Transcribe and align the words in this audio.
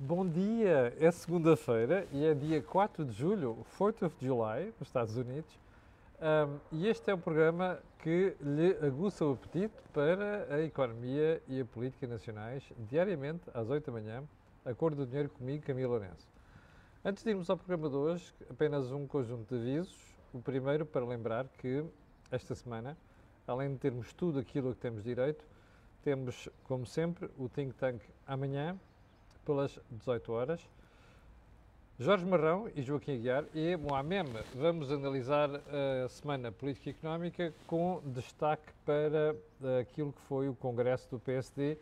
Bom 0.00 0.24
dia! 0.24 0.94
É 1.00 1.10
segunda-feira 1.10 2.06
e 2.12 2.24
é 2.24 2.32
dia 2.32 2.62
4 2.62 3.04
de 3.04 3.10
julho, 3.10 3.66
4th 3.76 4.06
of 4.06 4.24
July, 4.24 4.72
nos 4.78 4.88
Estados 4.88 5.16
Unidos. 5.16 5.50
Um, 6.20 6.60
e 6.70 6.86
este 6.86 7.10
é 7.10 7.14
o 7.14 7.18
programa 7.18 7.80
que 7.98 8.32
lhe 8.40 8.78
aguça 8.86 9.24
o 9.24 9.32
apetite 9.32 9.74
para 9.92 10.54
a 10.54 10.62
economia 10.62 11.42
e 11.48 11.60
a 11.60 11.64
política 11.64 12.06
nacionais, 12.06 12.62
diariamente 12.88 13.42
às 13.52 13.68
8 13.68 13.86
da 13.86 13.92
manhã, 13.92 14.22
a 14.64 14.72
cor 14.72 14.94
do 14.94 15.04
dinheiro 15.04 15.30
comigo, 15.30 15.66
Camilo 15.66 15.90
Lourenço. 15.90 16.28
Antes 17.04 17.24
de 17.24 17.30
irmos 17.30 17.50
ao 17.50 17.56
programa 17.56 17.90
de 17.90 17.96
hoje, 17.96 18.32
apenas 18.48 18.92
um 18.92 19.04
conjunto 19.04 19.52
de 19.52 19.60
avisos. 19.60 20.14
O 20.32 20.40
primeiro 20.40 20.86
para 20.86 21.04
lembrar 21.04 21.48
que 21.58 21.84
esta 22.30 22.54
semana, 22.54 22.96
além 23.48 23.72
de 23.72 23.78
termos 23.78 24.12
tudo 24.12 24.38
aquilo 24.38 24.70
a 24.70 24.74
que 24.74 24.80
temos 24.80 25.02
direito, 25.02 25.44
temos, 26.04 26.48
como 26.62 26.86
sempre, 26.86 27.28
o 27.36 27.48
Think 27.48 27.74
Tank 27.74 28.00
amanhã, 28.28 28.78
pelas 29.48 29.80
18 29.90 30.30
horas. 30.30 30.68
Jorge 31.98 32.26
Marrão 32.26 32.70
e 32.76 32.82
Joaquim 32.82 33.14
Aguiar 33.14 33.44
e 33.54 33.74
Moamem 33.78 34.22
vamos 34.54 34.92
analisar 34.92 35.48
a 36.04 36.08
semana 36.10 36.52
política 36.52 36.90
e 36.90 36.92
económica 36.92 37.54
com 37.66 38.02
destaque 38.04 38.70
para 38.84 39.34
aquilo 39.80 40.12
que 40.12 40.20
foi 40.28 40.50
o 40.50 40.54
congresso 40.54 41.08
do 41.10 41.18
PSD 41.18 41.78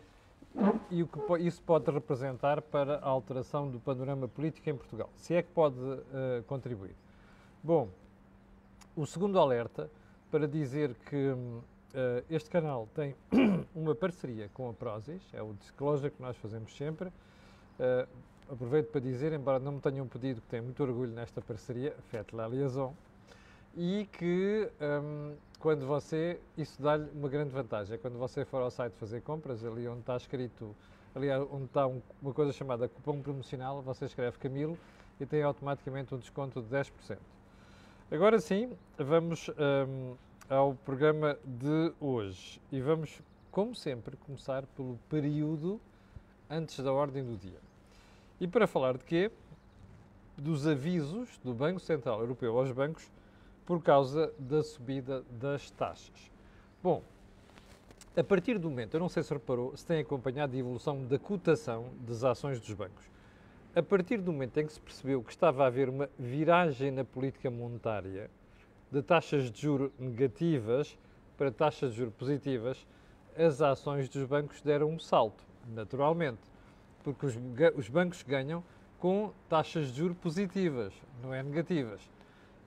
e 0.93 1.03
o 1.03 1.09
que 1.09 1.19
isso 1.43 1.61
pode 1.61 1.91
representar 1.91 2.63
para 2.63 2.99
a 2.99 3.09
alteração 3.09 3.69
do 3.69 3.81
panorama 3.81 4.29
político 4.29 4.71
em 4.71 4.77
Portugal, 4.77 5.11
se 5.17 5.35
é 5.35 5.43
que 5.43 5.51
pode 5.51 5.77
uh, 5.77 6.45
contribuir. 6.47 6.95
Bom, 7.65 7.89
o 8.97 9.05
segundo 9.05 9.41
alerta 9.41 9.91
para 10.31 10.47
dizer 10.47 10.95
que 11.11 11.31
uh, 11.33 11.63
este 12.31 12.49
canal 12.49 12.89
tem 12.95 13.15
uma 13.75 13.95
parceria 13.95 14.49
com 14.55 14.71
a 14.71 14.73
Prozis, 14.73 15.23
é 15.35 15.43
o 15.43 15.53
disclosure 15.55 16.13
que 16.13 16.23
nós 16.23 16.37
fazemos 16.37 16.75
sempre, 16.77 17.11
Uh, 17.79 18.09
aproveito 18.51 18.91
para 18.91 19.01
dizer, 19.01 19.33
embora 19.33 19.59
não 19.59 19.73
me 19.73 19.81
tenham 19.81 20.07
pedido, 20.07 20.41
que 20.41 20.49
tenho 20.49 20.65
muito 20.65 20.83
orgulho 20.83 21.13
nesta 21.13 21.41
parceria, 21.41 21.95
faites 22.11 22.33
la 22.33 22.47
liaison, 22.47 22.95
e 23.77 24.09
que 24.13 24.71
um, 24.81 25.35
quando 25.59 25.87
você, 25.87 26.41
isso 26.57 26.81
dá-lhe 26.81 27.11
uma 27.11 27.29
grande 27.29 27.51
vantagem, 27.51 27.95
é 27.95 27.99
quando 27.99 28.19
você 28.19 28.45
for 28.45 28.63
ao 28.63 28.71
site 28.71 28.95
fazer 28.95 29.21
compras, 29.23 29.65
ali 29.65 29.87
onde 29.87 30.01
está 30.01 30.17
escrito, 30.17 30.75
ali 31.15 31.31
onde 31.31 31.65
está 31.65 31.87
um, 31.87 32.01
uma 32.23 32.33
coisa 32.33 32.53
chamada 32.53 32.89
cupom 32.89 33.21
promocional, 33.21 33.83
você 33.83 34.07
escreve 34.07 34.39
Camilo 34.39 34.79
e 35.21 35.27
tem 35.27 35.43
automaticamente 35.43 36.15
um 36.15 36.19
desconto 36.19 36.63
de 36.63 36.69
10%. 36.69 37.19
Agora 38.11 38.39
sim, 38.39 38.73
vamos 38.97 39.51
um, 39.51 40.15
ao 40.49 40.75
programa 40.75 41.37
de 41.45 41.93
hoje 42.01 42.61
e 42.71 42.81
vamos, 42.81 43.21
como 43.51 43.75
sempre, 43.75 44.17
começar 44.17 44.65
pelo 44.77 44.99
período 45.11 45.81
antes 46.49 46.79
da 46.83 46.93
ordem 46.93 47.25
do 47.25 47.37
dia. 47.37 47.66
E 48.39 48.47
para 48.47 48.67
falar 48.67 48.99
de 48.99 49.05
quê? 49.05 49.31
Dos 50.37 50.67
avisos 50.67 51.39
do 51.43 51.55
Banco 51.55 51.81
Central 51.81 52.21
Europeu 52.21 52.59
aos 52.59 52.71
bancos 52.71 53.11
por 53.65 53.83
causa 53.83 54.31
da 54.39 54.63
subida 54.63 55.25
das 55.31 55.71
taxas. 55.71 56.31
Bom, 56.83 57.03
a 58.15 58.23
partir 58.23 58.59
do 58.59 58.69
momento, 58.69 58.93
eu 58.93 59.01
não 59.01 59.09
sei 59.09 59.23
se 59.23 59.33
reparou, 59.33 59.75
se 59.75 59.87
tem 59.87 60.01
acompanhado 60.01 60.55
a 60.55 60.59
evolução 60.59 61.03
da 61.07 61.19
cotação 61.19 61.87
das 62.01 62.25
ações 62.25 62.61
dos 62.61 62.75
bancos. 62.75 63.07
A 63.75 63.83
partir 63.83 64.19
do 64.19 64.31
momento 64.31 64.59
em 64.59 64.67
que 64.67 64.73
se 64.75 64.81
percebeu 64.81 65.23
que 65.23 65.31
estava 65.31 65.65
a 65.65 65.69
haver 65.69 65.89
uma 65.89 66.11
viragem 66.19 66.91
na 66.91 67.05
política 67.05 67.51
monetária 67.51 68.31
de 68.93 69.03
taxas 69.03 69.51
de 69.51 69.63
juro 69.63 69.91
negativas 69.99 70.99
para 71.39 71.51
taxas 71.51 71.93
de 71.93 71.99
juro 71.99 72.11
positivas, 72.11 72.87
as 73.35 73.63
ações 73.63 74.11
dos 74.11 74.25
bancos 74.25 74.61
deram 74.61 74.91
um 74.91 74.99
salto 74.99 75.43
naturalmente, 75.69 76.41
porque 77.07 77.25
os, 77.25 77.39
os 77.77 77.89
bancos 77.89 78.25
ganham 78.25 78.65
com 78.99 79.33
taxas 79.49 79.93
de 79.93 79.99
juros 79.99 80.17
positivas, 80.17 80.93
não 81.23 81.33
é 81.33 81.41
negativas. 81.41 82.01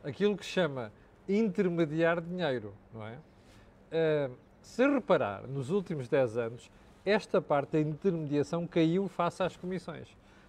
Aquilo 0.01 0.37
que 0.37 0.45
chama 0.45 0.93
intermediar 1.27 2.21
dinheiro, 2.21 2.73
não 2.93 3.05
é? 3.05 3.17
Uh, 3.17 4.33
se 4.61 4.87
reparar, 4.87 5.45
nos 5.45 5.69
últimos 5.69 6.07
10 6.07 6.37
anos, 6.37 6.71
esta 7.05 7.41
parte 7.41 7.71
da 7.71 7.81
intermediação 7.81 8.65
caiu 8.65 9.09
face 9.09 9.43
às 9.43 9.57
comissões. 9.57 10.07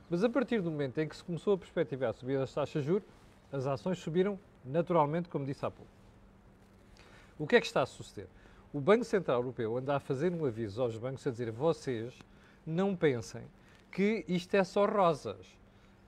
Mas 0.09 0.23
a 0.23 0.29
partir 0.29 0.63
do 0.63 0.71
momento 0.71 0.99
em 0.99 1.09
que 1.09 1.17
se 1.17 1.25
começou 1.25 1.55
a 1.55 1.59
perspectivar 1.59 2.11
a 2.11 2.13
subida 2.13 2.39
das 2.39 2.55
taxas 2.55 2.85
de 2.85 2.87
juros, 2.87 3.09
as 3.53 3.67
ações 3.67 3.99
subiram 3.99 4.39
naturalmente, 4.65 5.29
como 5.29 5.45
disse 5.45 5.67
há 5.67 5.71
pouco. 5.71 5.91
O 7.37 7.45
que 7.45 7.57
é 7.57 7.61
que 7.61 7.67
está 7.67 7.83
a 7.83 7.87
suceder? 7.87 8.29
O 8.73 8.81
Banco 8.81 9.05
Central 9.05 9.41
Europeu 9.41 9.77
anda 9.77 9.97
a 9.97 9.99
fazer 9.99 10.33
um 10.33 10.45
aviso 10.45 10.81
aos 10.81 10.97
bancos 10.97 11.27
a 11.27 11.31
dizer 11.33 11.51
vocês 11.51 12.17
não 12.65 12.95
pensem 12.95 13.43
que 13.91 14.25
isto 14.29 14.55
é 14.55 14.65
só 14.65 14.87
rosas, 14.87 15.47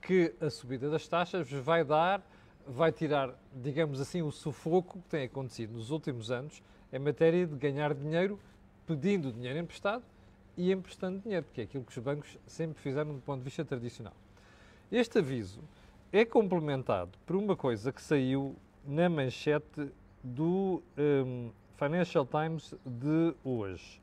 que 0.01 0.33
a 0.41 0.49
subida 0.49 0.89
das 0.89 1.07
taxas 1.07 1.49
vai 1.51 1.83
dar, 1.83 2.21
vai 2.67 2.91
tirar, 2.91 3.33
digamos 3.53 3.99
assim, 3.99 4.21
o 4.21 4.31
sufoco 4.31 4.99
que 4.99 5.09
tem 5.09 5.25
acontecido 5.25 5.73
nos 5.73 5.91
últimos 5.91 6.31
anos 6.31 6.61
em 6.91 6.99
matéria 6.99 7.45
de 7.45 7.55
ganhar 7.55 7.93
dinheiro 7.93 8.39
pedindo 8.85 9.31
dinheiro 9.31 9.59
emprestado 9.59 10.03
e 10.57 10.71
emprestando 10.71 11.19
dinheiro, 11.19 11.45
porque 11.45 11.61
é 11.61 11.63
aquilo 11.63 11.83
que 11.83 11.97
os 11.97 12.03
bancos 12.03 12.37
sempre 12.45 12.81
fizeram 12.81 13.13
do 13.13 13.21
ponto 13.21 13.39
de 13.39 13.45
vista 13.45 13.65
tradicional. 13.65 14.13
Este 14.91 15.19
aviso 15.19 15.61
é 16.11 16.23
complementado 16.23 17.17
por 17.25 17.35
uma 17.35 17.55
coisa 17.55 17.91
que 17.91 18.01
saiu 18.01 18.55
na 18.85 19.09
manchete 19.09 19.91
do 20.23 20.83
um, 20.97 21.49
Financial 21.75 22.25
Times 22.25 22.75
de 22.85 23.33
hoje. 23.43 24.02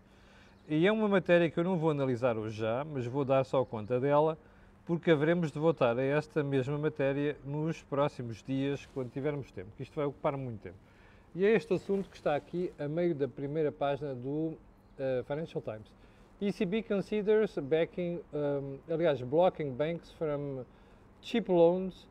E 0.73 0.87
é 0.87 0.93
uma 0.93 1.09
matéria 1.09 1.51
que 1.51 1.59
eu 1.59 1.65
não 1.65 1.77
vou 1.77 1.91
analisar 1.91 2.39
hoje 2.39 2.61
já, 2.61 2.85
mas 2.85 3.05
vou 3.05 3.25
dar 3.25 3.43
só 3.43 3.65
conta 3.65 3.99
dela, 3.99 4.39
porque 4.87 5.11
haveremos 5.11 5.51
de 5.51 5.59
voltar 5.59 5.99
a 5.99 6.03
esta 6.05 6.45
mesma 6.45 6.79
matéria 6.79 7.37
nos 7.45 7.83
próximos 7.83 8.41
dias, 8.41 8.89
quando 8.95 9.11
tivermos 9.11 9.51
tempo, 9.51 9.73
que 9.77 9.83
isto 9.83 9.97
vai 9.97 10.05
ocupar 10.05 10.37
muito 10.37 10.61
tempo. 10.61 10.77
E 11.35 11.45
é 11.45 11.57
este 11.57 11.75
assunto 11.75 12.09
que 12.09 12.15
está 12.15 12.37
aqui 12.37 12.73
a 12.79 12.87
meio 12.87 13.17
da 13.17 13.27
primeira 13.27 13.73
página 13.73 14.15
do 14.15 14.31
uh, 14.31 15.25
Financial 15.27 15.61
Times. 15.61 15.93
ECB 16.41 16.85
considers 16.85 17.59
backing, 17.59 18.21
um, 18.33 18.79
aliás, 18.89 19.21
blocking 19.23 19.73
banks 19.73 20.13
from 20.13 20.63
cheap 21.21 21.51
loans. 21.51 22.07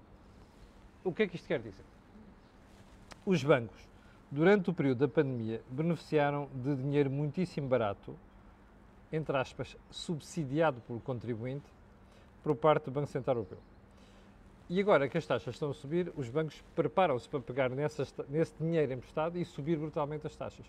O 1.02 1.14
que 1.14 1.24
é 1.24 1.28
que 1.30 1.38
isto 1.38 1.48
quer 1.48 1.62
dizer? 1.62 1.86
Os 3.26 3.42
bancos, 3.42 3.88
durante 4.30 4.70
o 4.70 4.74
período 4.74 4.98
da 4.98 5.08
pandemia, 5.08 5.62
beneficiaram 5.70 6.50
de 6.54 6.76
dinheiro 6.76 7.10
muitíssimo 7.10 7.70
barato 7.70 8.18
entre 9.12 9.36
aspas, 9.38 9.76
subsidiado 9.90 10.82
pelo 10.82 11.00
contribuinte 11.00 11.66
por 12.44 12.56
parte 12.56 12.86
do 12.86 12.92
Banco 12.92 13.08
Central 13.08 13.38
Europeu. 13.38 13.60
E 14.70 14.80
agora 14.80 15.10
que 15.10 15.18
as 15.18 15.26
taxas 15.26 15.56
estão 15.56 15.72
a 15.72 15.74
subir, 15.74 16.14
os 16.16 16.30
bancos 16.30 16.64
preparam-se 16.76 17.28
para 17.28 17.40
pegar 17.40 17.70
nessas, 17.70 18.14
nesse 18.30 18.54
dinheiro 18.60 18.94
emprestado 18.94 19.38
e 19.38 19.44
subir 19.44 19.78
brutalmente 19.78 20.28
as 20.28 20.36
taxas. 20.36 20.66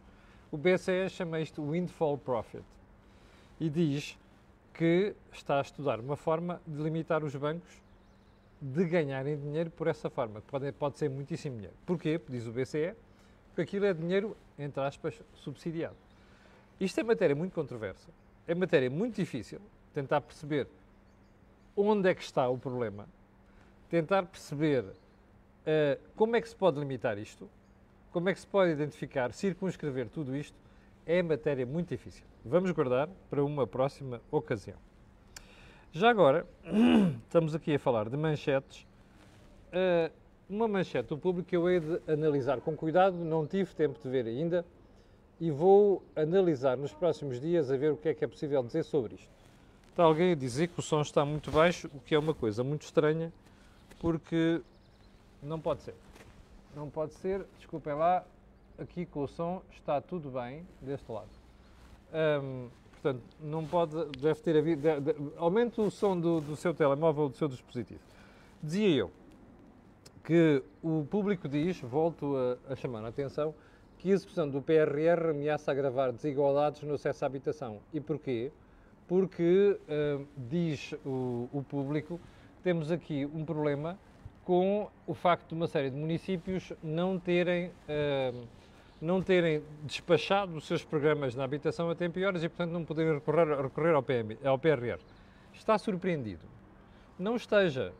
O 0.50 0.56
BCE 0.56 1.08
chama 1.10 1.38
isto 1.38 1.62
windfall 1.62 2.16
profit 2.16 2.64
e 3.60 3.68
diz 3.68 4.18
que 4.72 5.14
está 5.30 5.58
a 5.58 5.60
estudar 5.60 6.00
uma 6.00 6.16
forma 6.16 6.60
de 6.66 6.82
limitar 6.82 7.22
os 7.22 7.36
bancos 7.36 7.70
de 8.60 8.84
ganharem 8.86 9.38
dinheiro 9.38 9.70
por 9.70 9.86
essa 9.86 10.08
forma, 10.08 10.40
pode, 10.42 10.72
pode 10.72 10.98
ser 10.98 11.08
muitíssimo 11.10 11.56
dinheiro. 11.56 11.76
Porquê? 11.84 12.20
Diz 12.28 12.46
o 12.46 12.52
BCE, 12.52 12.94
porque 13.48 13.62
aquilo 13.62 13.86
é 13.86 13.94
dinheiro, 13.94 14.36
entre 14.58 14.82
aspas, 14.82 15.20
subsidiado. 15.34 15.96
Isto 16.78 17.00
é 17.00 17.02
matéria 17.02 17.36
muito 17.36 17.54
controversa, 17.54 18.08
é 18.50 18.54
matéria 18.54 18.90
muito 18.90 19.14
difícil 19.14 19.60
tentar 19.94 20.20
perceber 20.20 20.66
onde 21.76 22.08
é 22.08 22.14
que 22.14 22.22
está 22.22 22.48
o 22.48 22.58
problema, 22.58 23.06
tentar 23.88 24.24
perceber 24.24 24.82
uh, 24.82 26.00
como 26.16 26.34
é 26.34 26.40
que 26.40 26.48
se 26.48 26.56
pode 26.56 26.80
limitar 26.80 27.16
isto, 27.16 27.48
como 28.10 28.28
é 28.28 28.34
que 28.34 28.40
se 28.40 28.46
pode 28.48 28.72
identificar, 28.72 29.32
circunscrever 29.32 30.08
tudo 30.08 30.34
isto, 30.36 30.58
é 31.06 31.22
matéria 31.22 31.64
muito 31.64 31.90
difícil. 31.90 32.24
Vamos 32.44 32.72
guardar 32.72 33.08
para 33.30 33.44
uma 33.44 33.68
próxima 33.68 34.20
ocasião. 34.32 34.78
Já 35.92 36.10
agora, 36.10 36.44
estamos 37.22 37.54
aqui 37.54 37.76
a 37.76 37.78
falar 37.78 38.08
de 38.08 38.16
manchetes. 38.16 38.84
Uh, 39.68 40.12
uma 40.48 40.66
manchete 40.66 41.08
do 41.08 41.16
público 41.16 41.48
que 41.48 41.56
eu 41.56 41.70
hei 41.70 41.78
de 41.78 42.00
analisar 42.08 42.60
com 42.60 42.76
cuidado, 42.76 43.16
não 43.16 43.46
tive 43.46 43.72
tempo 43.76 43.96
de 44.02 44.08
ver 44.08 44.26
ainda, 44.26 44.66
e 45.40 45.50
vou 45.50 46.02
analisar 46.14 46.76
nos 46.76 46.92
próximos 46.92 47.40
dias 47.40 47.70
a 47.70 47.76
ver 47.76 47.92
o 47.92 47.96
que 47.96 48.10
é 48.10 48.14
que 48.14 48.24
é 48.24 48.28
possível 48.28 48.62
dizer 48.62 48.84
sobre 48.84 49.14
isto. 49.14 49.30
Está 49.88 50.04
alguém 50.04 50.32
a 50.32 50.34
dizer 50.34 50.68
que 50.68 50.78
o 50.78 50.82
som 50.82 51.00
está 51.00 51.24
muito 51.24 51.50
baixo, 51.50 51.90
o 51.94 52.00
que 52.00 52.14
é 52.14 52.18
uma 52.18 52.34
coisa 52.34 52.62
muito 52.62 52.82
estranha, 52.82 53.32
porque 53.98 54.60
não 55.42 55.58
pode 55.58 55.82
ser. 55.82 55.94
Não 56.76 56.90
pode 56.90 57.14
ser, 57.14 57.44
desculpem 57.58 57.94
lá, 57.94 58.24
aqui 58.78 59.06
com 59.06 59.24
o 59.24 59.28
som 59.28 59.62
está 59.72 60.00
tudo 60.00 60.30
bem 60.30 60.66
deste 60.80 61.10
lado. 61.10 61.28
Hum, 62.42 62.68
portanto, 62.92 63.22
não 63.40 63.66
pode, 63.66 64.04
deve 64.18 64.40
ter 64.40 64.56
havido, 64.56 64.82
de, 65.00 65.14
aumente 65.36 65.80
o 65.80 65.90
som 65.90 66.18
do, 66.18 66.40
do 66.40 66.54
seu 66.54 66.74
telemóvel 66.74 67.24
ou 67.24 67.28
do 67.30 67.36
seu 67.36 67.48
dispositivo. 67.48 68.00
Dizia 68.62 68.88
eu 68.94 69.10
que 70.22 70.62
o 70.82 71.04
público 71.10 71.48
diz, 71.48 71.80
volto 71.80 72.36
a, 72.36 72.72
a 72.72 72.76
chamar 72.76 73.04
a 73.04 73.08
atenção, 73.08 73.54
que 74.00 74.10
a 74.10 74.14
execução 74.14 74.48
do 74.48 74.60
PRR 74.62 75.30
ameaça 75.30 75.70
agravar 75.70 76.12
desigualdades 76.12 76.82
no 76.82 76.94
acesso 76.94 77.24
à 77.24 77.26
habitação. 77.26 77.80
E 77.92 78.00
porquê? 78.00 78.50
porque, 79.10 79.76
uh, 79.88 80.24
diz 80.36 80.94
o, 81.04 81.48
o 81.52 81.64
público, 81.68 82.20
temos 82.62 82.92
aqui 82.92 83.26
um 83.34 83.44
problema 83.44 83.98
com 84.44 84.88
o 85.04 85.14
facto 85.14 85.48
de 85.48 85.54
uma 85.56 85.66
série 85.66 85.90
de 85.90 85.96
municípios 85.96 86.72
não 86.80 87.18
terem, 87.18 87.72
uh, 87.88 88.46
não 89.00 89.20
terem 89.20 89.64
despachado 89.82 90.56
os 90.56 90.64
seus 90.64 90.84
programas 90.84 91.34
na 91.34 91.42
habitação 91.42 91.90
a 91.90 91.94
tempo 91.96 92.20
e 92.20 92.24
horas 92.24 92.44
e, 92.44 92.48
portanto, 92.48 92.70
não 92.70 92.84
poderem 92.84 93.14
recorrer, 93.14 93.60
recorrer 93.60 93.94
ao, 93.96 94.02
PM, 94.04 94.38
ao 94.44 94.56
PRR. 94.56 95.00
Está 95.52 95.76
surpreendido? 95.76 96.46
Não 97.18 97.34
esteja, 97.34 97.92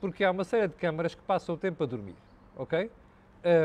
porque 0.00 0.24
há 0.24 0.30
uma 0.30 0.44
série 0.44 0.68
de 0.68 0.76
câmaras 0.76 1.14
que 1.14 1.22
passam 1.24 1.56
o 1.56 1.58
tempo 1.58 1.84
a 1.84 1.86
dormir, 1.86 2.16
ok? 2.56 2.90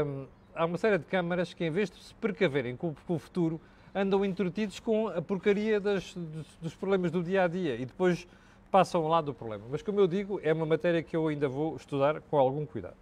Um, 0.06 0.28
há 0.60 0.66
uma 0.66 0.78
série 0.78 0.98
de 0.98 1.06
câmaras 1.06 1.54
que, 1.54 1.64
em 1.64 1.72
vez 1.72 1.90
de 1.90 1.98
se 2.04 2.14
precaverem 2.16 2.76
com, 2.76 2.94
com 3.08 3.16
o 3.16 3.20
futuro, 3.20 3.62
andam 3.96 4.26
entretidos 4.26 4.80
com 4.80 5.08
a 5.08 5.22
porcaria 5.22 5.80
das, 5.80 6.14
dos, 6.14 6.48
dos, 6.62 6.76
problemas 6.76 7.12
do 7.12 7.24
dia 7.24 7.44
a 7.44 7.48
dia 7.48 7.76
e 7.76 7.86
depois 7.86 8.28
passam 8.70 9.08
lado 9.08 9.28
do 9.28 9.34
problema. 9.34 9.64
Mas, 9.70 9.82
como 9.82 10.00
eu 10.02 10.08
digo, 10.08 10.40
é 10.44 10.52
uma 10.52 10.66
matéria 10.66 11.02
que 11.02 11.16
eu 11.16 11.30
ainda 11.30 11.48
vou 11.48 11.78
estudar 11.78 12.20
com 12.22 12.38
algum 12.38 12.66
cuidado. 12.66 12.98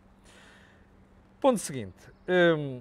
Ponto 1.42 1.57
seguinte: 1.57 1.98
um, 2.57 2.80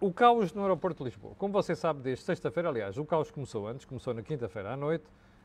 o 0.00 0.12
caos 0.12 0.52
no 0.52 0.62
aeroporto 0.62 1.04
de 1.04 1.10
Lisboa. 1.10 1.34
Como 1.38 1.52
você 1.52 1.76
sabe, 1.76 2.00
desde 2.02 2.24
sexta-feira, 2.24 2.68
aliás, 2.68 2.98
o 2.98 3.04
caos 3.04 3.30
começou 3.30 3.68
antes, 3.68 3.86
começou 3.86 4.12
na 4.12 4.22
quinta-feira 4.22 4.72
à 4.72 4.76
noite. 4.76 5.04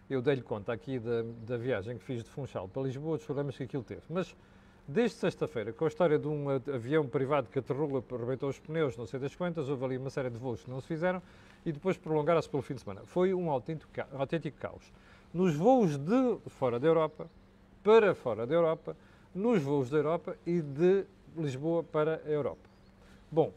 Eu 0.09 0.21
dei-lhe 0.21 0.41
conta 0.41 0.73
aqui 0.73 0.99
da, 0.99 1.23
da, 1.47 1.57
viagem 1.57 1.97
que 1.97 2.03
fiz 2.03 2.23
de 2.23 2.29
Funchal 2.29 2.67
para 2.67 2.81
Lisboa, 2.81 3.17
dos 3.17 3.25
problemas 3.25 3.55
que 3.55 3.63
aquilo 3.63 3.83
teve. 3.83 4.01
Mas 4.09 4.35
desde 4.87 5.17
sexta-feira, 5.17 5.71
com 5.71 5.85
a 5.85 5.87
história 5.87 6.19
de 6.19 6.27
um 6.27 6.49
avião 6.49 7.07
privado 7.07 7.49
que 7.49 7.59
aterrou, 7.59 8.03
arrebentou 8.11 8.49
os 8.49 8.59
pneus, 8.59 8.97
não 8.97 9.05
sei 9.05 9.19
das 9.19 9.35
quantas, 9.35 9.69
houve 9.69 9.85
ali 9.85 9.97
uma 9.97 10.09
série 10.09 10.29
de 10.29 10.37
voos 10.37 10.63
que 10.63 10.69
não 10.69 10.81
se 10.81 10.87
fizeram 10.87 11.21
e 11.65 11.71
depois 11.71 11.97
prolongaram-se 11.97 12.49
pelo 12.49 12.61
fim 12.61 12.73
de 12.73 12.81
semana. 12.81 13.01
Foi 13.05 13.33
um 13.33 13.49
autêntico, 13.49 14.57
caos. 14.59 14.91
Nos 15.33 15.55
voos 15.55 15.97
de 15.97 16.37
fora 16.47 16.79
da 16.79 16.87
Europa, 16.87 17.29
para 17.83 18.13
fora 18.13 18.45
da 18.45 18.53
Europa, 18.53 18.95
nos 19.33 19.61
voos 19.61 19.89
da 19.89 19.97
Europa 19.97 20.37
e 20.45 20.61
de 20.61 21.05
Lisboa 21.35 21.83
para 21.83 22.21
a 22.25 22.29
Europa. 22.29 22.69
Bom, 23.31 23.51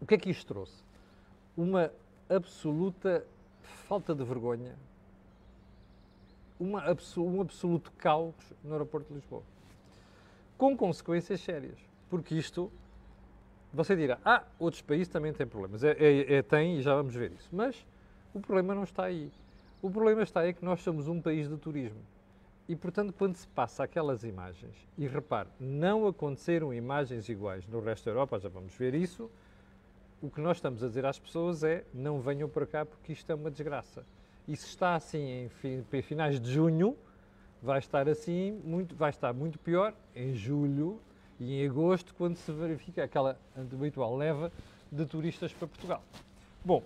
o 0.00 0.06
que 0.06 0.14
é 0.14 0.18
que 0.18 0.30
isto 0.30 0.46
trouxe? 0.46 0.82
Uma 1.56 1.90
absoluta 2.28 3.24
falta 3.88 4.14
de 4.14 4.24
vergonha, 4.24 4.74
uma, 6.58 6.84
um 7.18 7.40
absoluto 7.40 7.92
caos 7.98 8.34
no 8.64 8.72
aeroporto 8.72 9.08
de 9.08 9.14
Lisboa. 9.14 9.42
Com 10.58 10.76
consequências 10.76 11.40
sérias. 11.40 11.78
Porque 12.10 12.34
isto 12.34 12.70
você 13.72 13.94
dirá, 13.94 14.18
ah, 14.24 14.44
outros 14.58 14.82
países 14.82 15.08
também 15.08 15.32
têm 15.32 15.46
problemas. 15.46 15.84
É, 15.84 15.92
é, 15.92 16.34
é, 16.36 16.42
tem 16.42 16.78
e 16.78 16.82
já 16.82 16.94
vamos 16.94 17.14
ver 17.14 17.32
isso. 17.32 17.48
Mas 17.52 17.86
o 18.32 18.40
problema 18.40 18.74
não 18.74 18.84
está 18.84 19.04
aí. 19.04 19.30
O 19.82 19.90
problema 19.90 20.22
está 20.22 20.40
aí 20.40 20.54
que 20.54 20.64
nós 20.64 20.80
somos 20.80 21.06
um 21.06 21.20
país 21.20 21.48
de 21.48 21.56
turismo. 21.56 22.00
E, 22.68 22.76
portanto, 22.76 23.14
quando 23.16 23.34
se 23.34 23.46
passa 23.48 23.84
aquelas 23.84 24.24
imagens, 24.24 24.74
e 24.96 25.06
repare, 25.06 25.48
não 25.58 26.06
aconteceram 26.06 26.74
imagens 26.74 27.28
iguais 27.28 27.66
no 27.66 27.80
resto 27.80 28.04
da 28.04 28.10
Europa, 28.10 28.38
já 28.38 28.48
vamos 28.48 28.74
ver 28.74 28.94
isso, 28.94 29.30
o 30.20 30.28
que 30.28 30.40
nós 30.40 30.58
estamos 30.58 30.82
a 30.82 30.88
dizer 30.88 31.06
às 31.06 31.18
pessoas 31.18 31.62
é 31.62 31.84
não 31.94 32.20
venham 32.20 32.48
para 32.48 32.66
cá 32.66 32.84
porque 32.84 33.12
isto 33.12 33.30
é 33.30 33.34
uma 33.34 33.50
desgraça. 33.50 34.04
E 34.46 34.56
se 34.56 34.66
está 34.66 34.94
assim 34.94 35.48
em 35.92 36.02
finais 36.02 36.40
de 36.40 36.52
junho, 36.52 36.96
vai 37.62 37.78
estar 37.78 38.08
assim, 38.08 38.60
muito, 38.64 38.94
vai 38.94 39.10
estar 39.10 39.32
muito 39.32 39.58
pior 39.58 39.94
em 40.14 40.34
julho 40.34 41.00
e 41.40 41.60
em 41.60 41.68
agosto, 41.68 42.14
quando 42.14 42.36
se 42.36 42.50
verifica 42.52 43.04
aquela 43.04 43.38
habitual 43.56 44.16
leva 44.16 44.52
de 44.90 45.04
turistas 45.06 45.52
para 45.52 45.68
Portugal. 45.68 46.02
Bom, 46.64 46.82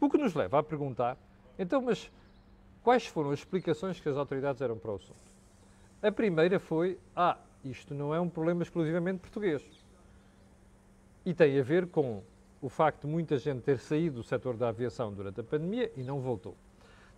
o 0.00 0.08
que 0.08 0.18
nos 0.18 0.34
leva 0.34 0.58
a 0.58 0.62
perguntar, 0.62 1.16
então, 1.58 1.82
mas 1.82 2.10
quais 2.82 3.06
foram 3.06 3.30
as 3.30 3.40
explicações 3.40 3.98
que 3.98 4.08
as 4.08 4.16
autoridades 4.16 4.60
deram 4.60 4.78
para 4.78 4.92
o 4.92 4.94
assunto? 4.94 5.28
A 6.00 6.12
primeira 6.12 6.60
foi, 6.60 6.98
ah, 7.16 7.36
isto 7.64 7.94
não 7.94 8.14
é 8.14 8.20
um 8.20 8.28
problema 8.28 8.62
exclusivamente 8.62 9.18
português. 9.18 9.62
E 11.26 11.34
tem 11.34 11.58
a 11.58 11.62
ver 11.62 11.88
com 11.88 12.22
o 12.62 12.68
facto 12.68 13.02
de 13.02 13.06
muita 13.08 13.36
gente 13.36 13.62
ter 13.62 13.78
saído 13.78 14.16
do 14.16 14.22
setor 14.22 14.56
da 14.56 14.68
aviação 14.68 15.12
durante 15.12 15.40
a 15.40 15.44
pandemia 15.44 15.90
e 15.96 16.02
não 16.02 16.20
voltou. 16.20 16.56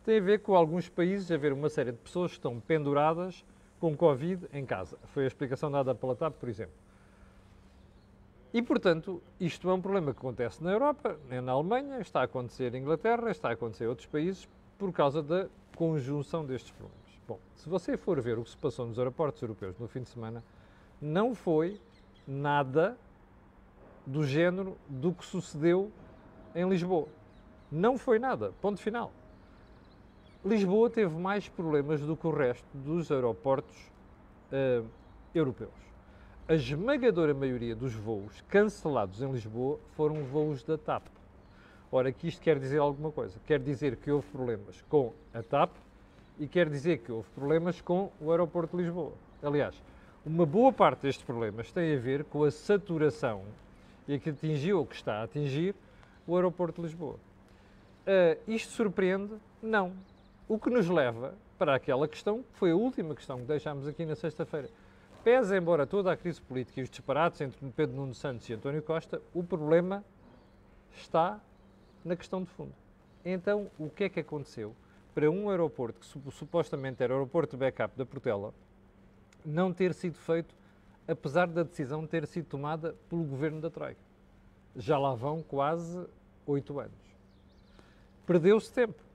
Tem 0.04 0.18
a 0.18 0.22
ver 0.22 0.40
com 0.40 0.54
alguns 0.54 0.88
países 0.88 1.30
haver 1.30 1.52
uma 1.52 1.68
série 1.68 1.92
de 1.92 1.98
pessoas 1.98 2.30
que 2.30 2.38
estão 2.38 2.58
penduradas 2.58 3.44
com 3.78 3.96
Covid 3.96 4.46
em 4.52 4.64
casa. 4.64 4.98
Foi 5.06 5.24
a 5.24 5.26
explicação 5.26 5.70
dada 5.70 5.94
pela 5.94 6.16
TAP, 6.16 6.34
por 6.34 6.48
exemplo. 6.48 6.74
E, 8.52 8.60
portanto, 8.60 9.22
isto 9.38 9.70
é 9.70 9.74
um 9.74 9.80
problema 9.80 10.12
que 10.12 10.18
acontece 10.18 10.62
na 10.62 10.72
Europa, 10.72 11.18
na 11.28 11.52
Alemanha, 11.52 12.00
está 12.00 12.20
a 12.20 12.24
acontecer 12.24 12.74
em 12.74 12.78
Inglaterra, 12.78 13.30
está 13.30 13.50
a 13.50 13.52
acontecer 13.52 13.84
em 13.84 13.88
outros 13.88 14.06
países, 14.06 14.48
por 14.76 14.92
causa 14.92 15.22
da 15.22 15.46
conjunção 15.76 16.44
destes 16.44 16.72
problemas. 16.72 17.00
Bom, 17.28 17.38
se 17.54 17.68
você 17.68 17.96
for 17.96 18.20
ver 18.20 18.38
o 18.38 18.44
que 18.44 18.50
se 18.50 18.56
passou 18.56 18.86
nos 18.86 18.98
aeroportos 18.98 19.40
europeus 19.40 19.78
no 19.78 19.86
fim 19.86 20.02
de 20.02 20.08
semana, 20.08 20.42
não 21.00 21.34
foi 21.34 21.80
nada 22.26 22.98
do 24.04 24.24
género 24.24 24.76
do 24.88 25.12
que 25.12 25.24
sucedeu 25.24 25.92
em 26.54 26.68
Lisboa. 26.68 27.06
Não 27.70 27.96
foi 27.96 28.18
nada. 28.18 28.52
Ponto 28.60 28.80
final. 28.80 29.12
Lisboa 30.42 30.88
teve 30.88 31.14
mais 31.18 31.50
problemas 31.50 32.00
do 32.00 32.16
que 32.16 32.26
o 32.26 32.30
resto 32.30 32.66
dos 32.72 33.12
aeroportos 33.12 33.76
uh, 34.50 34.86
europeus. 35.34 35.68
A 36.48 36.54
esmagadora 36.54 37.34
maioria 37.34 37.76
dos 37.76 37.92
voos 37.92 38.40
cancelados 38.48 39.20
em 39.20 39.30
Lisboa 39.30 39.78
foram 39.94 40.24
voos 40.24 40.64
da 40.64 40.78
TAP. 40.78 41.02
Ora, 41.92 42.10
que 42.10 42.26
isto 42.26 42.40
quer 42.40 42.58
dizer 42.58 42.78
alguma 42.78 43.12
coisa. 43.12 43.38
Quer 43.46 43.60
dizer 43.60 43.96
que 43.96 44.10
houve 44.10 44.26
problemas 44.28 44.82
com 44.88 45.12
a 45.34 45.42
TAP 45.42 45.72
e 46.38 46.48
quer 46.48 46.70
dizer 46.70 47.00
que 47.00 47.12
houve 47.12 47.28
problemas 47.30 47.82
com 47.82 48.10
o 48.18 48.30
aeroporto 48.30 48.74
de 48.74 48.82
Lisboa. 48.82 49.12
Aliás, 49.42 49.80
uma 50.24 50.46
boa 50.46 50.72
parte 50.72 51.02
destes 51.02 51.22
problemas 51.22 51.70
tem 51.70 51.94
a 51.94 52.00
ver 52.00 52.24
com 52.24 52.44
a 52.44 52.50
saturação 52.50 53.42
e 54.08 54.18
que 54.18 54.30
atingiu 54.30 54.78
ou 54.78 54.86
que 54.86 54.94
está 54.94 55.20
a 55.20 55.24
atingir 55.24 55.74
o 56.26 56.34
aeroporto 56.34 56.80
de 56.80 56.88
Lisboa. 56.88 57.16
Uh, 58.06 58.40
isto 58.48 58.72
surpreende? 58.72 59.34
Não. 59.62 59.92
O 60.50 60.58
que 60.58 60.68
nos 60.68 60.88
leva 60.88 61.32
para 61.56 61.76
aquela 61.76 62.08
questão, 62.08 62.42
que 62.42 62.58
foi 62.58 62.72
a 62.72 62.74
última 62.74 63.14
questão 63.14 63.38
que 63.38 63.44
deixámos 63.44 63.86
aqui 63.86 64.04
na 64.04 64.16
sexta-feira. 64.16 64.68
Pese 65.22 65.56
embora 65.56 65.86
toda 65.86 66.10
a 66.10 66.16
crise 66.16 66.42
política 66.42 66.80
e 66.80 66.82
os 66.82 66.90
disparates 66.90 67.40
entre 67.40 67.70
Pedro 67.70 67.94
Nuno 67.94 68.12
Santos 68.12 68.48
e 68.48 68.54
António 68.54 68.82
Costa, 68.82 69.22
o 69.32 69.44
problema 69.44 70.04
está 70.92 71.38
na 72.04 72.16
questão 72.16 72.42
de 72.42 72.50
fundo. 72.50 72.72
Então, 73.24 73.70
o 73.78 73.88
que 73.88 74.02
é 74.02 74.08
que 74.08 74.18
aconteceu 74.18 74.74
para 75.14 75.30
um 75.30 75.50
aeroporto 75.50 76.00
que 76.00 76.32
supostamente 76.32 77.00
era 77.00 77.12
o 77.12 77.16
aeroporto 77.18 77.56
de 77.56 77.60
backup 77.60 77.96
da 77.96 78.04
Portela 78.04 78.52
não 79.46 79.72
ter 79.72 79.94
sido 79.94 80.18
feito, 80.18 80.52
apesar 81.06 81.46
da 81.46 81.62
decisão 81.62 82.08
ter 82.08 82.26
sido 82.26 82.46
tomada 82.46 82.96
pelo 83.08 83.22
governo 83.22 83.60
da 83.60 83.70
Troika? 83.70 84.00
Já 84.74 84.98
lá 84.98 85.14
vão 85.14 85.44
quase 85.44 86.08
oito 86.44 86.80
anos. 86.80 86.98
Perdeu-se 88.26 88.72
tempo. 88.72 89.09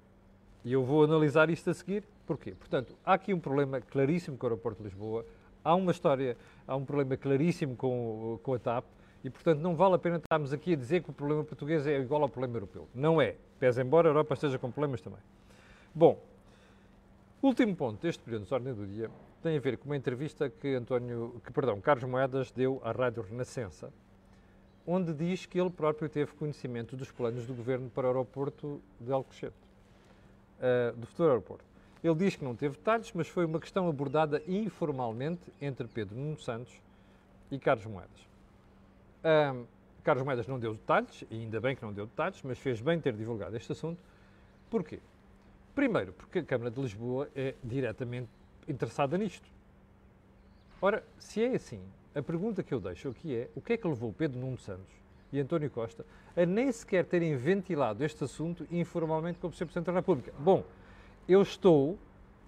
E 0.66 0.74
eu 0.74 0.84
vou 0.84 1.04
analisar 1.04 1.48
isto 1.52 1.70
a 1.70 1.74
seguir. 1.76 2.04
Porquê? 2.26 2.54
Portanto, 2.56 2.96
há 3.06 3.14
aqui 3.14 3.32
um 3.32 3.40
problema 3.40 3.80
claríssimo 3.80 4.36
com 4.36 4.48
o 4.48 4.50
aeroporto 4.50 4.80
de 4.80 4.90
Lisboa, 4.90 5.24
há 5.64 5.76
uma 5.76 5.92
história, 5.92 6.36
há 6.68 6.76
um 6.76 6.84
problema 6.84 7.16
claríssimo 7.16 7.76
com, 7.76 8.40
com 8.42 8.54
a 8.56 8.58
TAP 8.58 8.84
e, 9.24 9.30
portanto, 9.30 9.60
não 9.60 9.76
vale 9.76 9.94
a 9.94 10.00
pena 10.00 10.18
estarmos 10.18 10.52
aqui 10.52 10.74
a 10.74 10.76
dizer 10.76 11.04
que 11.04 11.12
o 11.12 11.14
problema 11.14 11.44
português 11.44 11.86
é 11.86 12.00
igual 12.00 12.24
ao 12.24 12.30
problema 12.30 12.58
europeu. 12.58 12.90
Não 12.96 13.22
é. 13.22 13.36
Pese 13.60 13.80
embora 13.80 14.08
a 14.08 14.10
Europa 14.10 14.34
esteja 14.34 14.58
com 14.58 14.72
problemas 14.72 15.02
também. 15.02 15.20
Bom, 15.94 16.20
último 17.44 17.76
ponto 17.76 18.02
deste 18.02 18.24
período 18.24 18.48
de 18.48 18.54
ordem 18.54 18.74
do 18.74 18.88
dia 18.88 19.12
tem 19.44 19.56
a 19.56 19.60
ver 19.60 19.78
com 19.78 19.86
uma 19.86 19.96
entrevista 19.96 20.50
que 20.50 20.74
António, 20.74 21.40
que 21.46 21.54
perdão, 21.54 21.80
Carlos 21.80 22.10
Moedas 22.10 22.52
deu 22.52 22.82
à 22.84 22.92
Rádio 22.92 23.22
Renascença, 23.22 23.94
onde 24.86 25.14
diz 25.14 25.46
que 25.46 25.60
ele 25.60 25.70
próprio 25.70 26.10
teve 26.10 26.34
conhecimento 26.34 26.98
dos 26.98 27.12
planos 27.12 27.46
do 27.46 27.54
governo 27.54 27.88
para 27.88 28.08
o 28.08 28.08
aeroporto 28.08 28.82
de 29.00 29.12
Alcochete 29.12 29.66
uh, 30.66 30.96
do 30.96 31.06
futuro 31.06 31.30
aeroporto. 31.30 31.64
Ele 32.04 32.16
diz 32.16 32.36
que 32.36 32.44
não 32.44 32.56
teve 32.56 32.76
detalhes, 32.76 33.12
mas 33.14 33.28
foi 33.28 33.46
uma 33.46 33.60
questão 33.60 33.88
abordada 33.88 34.42
informalmente 34.48 35.42
entre 35.62 35.88
Pedro 35.88 36.16
Nuno 36.16 36.40
Santos 36.40 36.74
e 37.50 37.58
Carlos 37.58 37.86
Moedas. 37.86 38.20
Uh, 39.24 39.66
Carlos 40.04 40.24
Moedas 40.24 40.48
não 40.48 40.60
deu 40.60 40.74
detalhes, 40.74 41.24
e 41.32 41.36
ainda 41.36 41.60
bem 41.60 41.76
que 41.76 41.82
não 41.82 41.92
deu 41.92 42.06
detalhes, 42.06 42.42
mas 42.44 42.60
fez 42.60 42.80
bem 42.80 43.00
ter 43.00 43.14
divulgado 43.14 43.56
este 43.56 43.72
assunto. 43.72 44.00
Porquê? 44.70 45.00
Primeiro, 45.74 46.14
porque 46.14 46.40
a 46.40 46.44
Câmara 46.44 46.70
de 46.70 46.80
Lisboa 46.80 47.28
é 47.36 47.56
diretamente 47.64 48.30
interessada 48.68 49.18
nisto. 49.18 49.48
Ora, 50.82 51.04
se 51.18 51.44
é 51.44 51.56
assim, 51.56 51.82
a 52.14 52.22
pergunta 52.22 52.62
que 52.62 52.74
eu 52.74 52.80
deixo 52.80 53.10
aqui 53.10 53.36
é: 53.36 53.50
o 53.56 53.62
que 53.62 53.74
é 53.74 53.78
que 53.78 53.88
levou 53.88 54.14
Pedro 54.14 54.40
Nuno 54.40 54.58
Santos 54.58 55.05
e 55.38 55.42
António 55.42 55.70
Costa 55.70 56.06
a 56.36 56.46
nem 56.46 56.72
sequer 56.72 57.06
terem 57.06 57.36
ventilado 57.36 58.04
este 58.04 58.24
assunto 58.24 58.68
informalmente 58.72 59.40
com 59.40 59.48
o 59.48 59.50
Presidente 59.50 59.86
da 59.86 59.92
República. 59.92 60.34
Bom, 60.40 60.64
eu 61.28 61.42
estou 61.42 61.98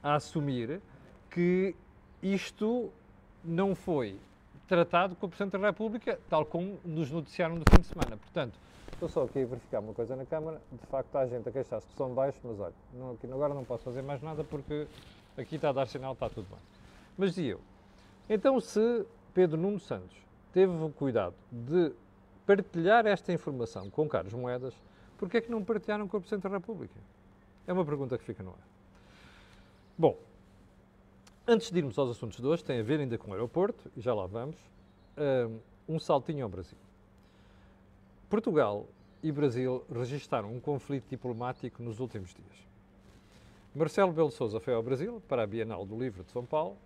a 0.04 0.16
assumir 0.16 0.82
que 1.30 1.76
isto 2.22 2.92
não 3.44 3.76
foi 3.76 4.20
tratado 4.68 5.16
com 5.16 5.26
o 5.26 5.30
Presidente 5.30 5.60
da 5.60 5.68
República, 5.68 6.20
tal 6.30 6.46
como 6.46 6.78
nos 6.84 7.10
noticiaram 7.10 7.56
no 7.56 7.64
fim 7.70 7.82
de 7.82 7.88
semana. 7.88 8.18
Portanto, 8.18 8.60
Estou 8.98 9.10
só 9.10 9.24
aqui 9.26 9.44
a 9.44 9.46
verificar 9.46 9.80
uma 9.80 9.94
coisa 9.94 10.16
na 10.16 10.26
Câmara. 10.26 10.60
De 10.72 10.88
facto, 10.88 11.16
há 11.18 11.28
gente 11.28 11.48
a 11.48 11.52
queixar-se 11.52 11.88
de 11.88 11.94
som 11.94 12.16
baixo, 12.16 12.40
mas 12.44 12.60
olha, 12.60 12.74
não, 12.96 13.12
aqui, 13.12 13.28
agora 13.28 13.54
não 13.54 13.64
posso 13.64 13.84
fazer 13.84 14.02
mais 14.02 14.24
nada 14.24 14.44
porque 14.44 14.88
aqui 15.38 15.56
está 15.56 15.70
a 15.70 15.72
dar 15.72 15.88
sinal, 15.88 16.14
está 16.14 16.28
tudo 16.28 16.48
bem. 16.50 16.58
Mas 17.16 17.36
dizia 17.36 17.52
eu, 17.52 17.62
então 18.28 18.60
se 18.60 19.06
Pedro 19.36 19.56
Nuno 19.56 19.80
Santos 19.80 20.18
teve 20.52 20.74
o 20.74 20.90
cuidado 20.90 21.36
de 21.52 21.94
partilhar 22.48 23.06
esta 23.06 23.32
informação 23.34 23.90
com 23.90 24.08
Carlos 24.08 24.34
Moedas, 24.34 24.74
porquê 25.18 25.38
é 25.38 25.42
que 25.42 25.52
não 25.52 25.64
partilharam 25.64 26.08
com 26.08 26.18
o 26.18 26.22
Presidente 26.22 26.44
da 26.44 26.50
República? 26.50 26.96
É 27.68 27.74
uma 27.74 27.84
pergunta 27.84 28.18
que 28.18 28.24
fica 28.24 28.42
no 28.42 28.52
ar. 28.52 28.68
Bom, 29.98 30.18
antes 31.46 31.70
de 31.70 31.78
irmos 31.78 32.00
aos 32.00 32.12
assuntos 32.12 32.40
de 32.40 32.46
hoje, 32.48 32.64
tem 32.64 32.80
a 32.80 32.84
ver 32.84 33.02
ainda 33.02 33.18
com 33.18 33.32
o 33.32 33.34
aeroporto, 33.34 33.92
e 33.98 34.02
já 34.02 34.14
lá 34.14 34.26
vamos, 34.26 34.56
um 35.88 36.00
saltinho 36.00 36.46
ao 36.46 36.50
Brasil. 36.50 36.78
Portugal 38.30 38.86
e 39.22 39.32
Brasil 39.32 39.84
registaram 39.94 40.54
um 40.54 40.60
conflito 40.60 41.10
diplomático 41.10 41.84
nos 41.84 42.00
últimos 42.00 42.34
dias. 42.34 42.68
Marcelo 43.76 44.14
Belo 44.14 44.32
Souza 44.32 44.60
foi 44.60 44.74
ao 44.74 44.82
Brasil 44.82 45.22
para 45.28 45.44
a 45.44 45.48
Bienal 45.48 45.86
do 45.86 46.00
Livro 46.00 46.24
de 46.24 46.32
São 46.32 46.46
Paulo 46.46 46.78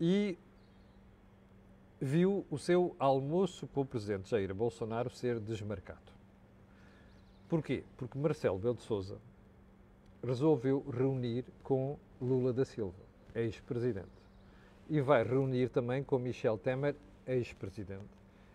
e 0.00 0.38
viu 2.00 2.44
o 2.50 2.58
seu 2.58 2.94
almoço 2.98 3.66
com 3.68 3.82
o 3.82 3.86
presidente 3.86 4.30
Jair 4.30 4.54
Bolsonaro 4.54 5.10
ser 5.10 5.38
desmarcado. 5.40 6.12
Porquê? 7.48 7.84
Porque 7.96 8.18
Marcelo 8.18 8.58
Belo 8.58 8.74
de 8.74 8.82
Souza 8.82 9.18
resolveu 10.22 10.84
reunir 10.90 11.44
com 11.62 11.98
Lula 12.20 12.52
da 12.52 12.64
Silva, 12.64 12.94
ex-presidente. 13.34 14.08
E 14.88 15.00
vai 15.00 15.22
reunir 15.22 15.68
também 15.68 16.02
com 16.02 16.18
Michel 16.18 16.58
Temer, 16.58 16.94
ex-presidente. 17.26 18.04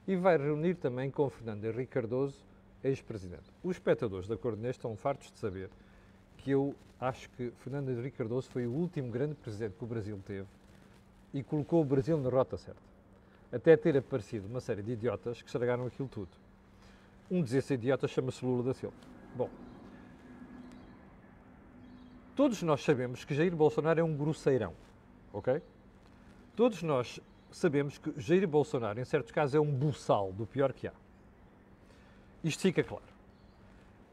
E 0.07 0.15
vai 0.15 0.37
reunir 0.37 0.75
também 0.75 1.09
com 1.09 1.29
Fernando 1.29 1.65
Henrique 1.65 1.93
Cardoso, 1.93 2.43
ex-presidente. 2.83 3.43
Os 3.63 3.75
espectadores 3.75 4.27
da 4.27 4.37
Cor 4.37 4.57
estão 4.65 4.95
fartos 4.95 5.31
de 5.31 5.39
saber 5.39 5.69
que 6.37 6.51
eu 6.51 6.75
acho 6.99 7.29
que 7.31 7.51
Fernando 7.63 7.89
Henrique 7.89 8.17
Cardoso 8.17 8.49
foi 8.49 8.65
o 8.65 8.71
último 8.71 9.11
grande 9.11 9.35
presidente 9.35 9.75
que 9.77 9.83
o 9.83 9.87
Brasil 9.87 10.19
teve 10.25 10.47
e 11.33 11.43
colocou 11.43 11.81
o 11.81 11.85
Brasil 11.85 12.17
na 12.17 12.29
rota 12.29 12.57
certa. 12.57 12.88
Até 13.51 13.75
ter 13.75 13.97
aparecido 13.97 14.47
uma 14.47 14.59
série 14.59 14.81
de 14.81 14.91
idiotas 14.91 15.41
que 15.41 15.47
estragaram 15.47 15.85
aquilo 15.87 16.07
tudo. 16.07 16.29
Um 17.29 17.41
desses 17.41 17.69
idiotas 17.71 18.11
chama-se 18.11 18.43
Lula 18.45 18.63
da 18.63 18.73
Silva. 18.73 18.95
Bom, 19.35 19.49
todos 22.35 22.61
nós 22.63 22.83
sabemos 22.83 23.25
que 23.25 23.33
Jair 23.33 23.55
Bolsonaro 23.55 23.99
é 23.99 24.03
um 24.03 24.15
grosseirão, 24.15 24.73
ok? 25.33 25.61
Todos 26.55 26.83
nós 26.83 27.19
sabemos 27.51 27.97
que 27.97 28.13
Jair 28.17 28.47
Bolsonaro, 28.47 28.99
em 28.99 29.05
certos 29.05 29.31
casos, 29.31 29.55
é 29.55 29.59
um 29.59 29.71
buçal 29.71 30.31
do 30.31 30.45
pior 30.45 30.73
que 30.73 30.87
há. 30.87 30.93
Isto 32.43 32.61
fica 32.61 32.83
claro. 32.83 33.03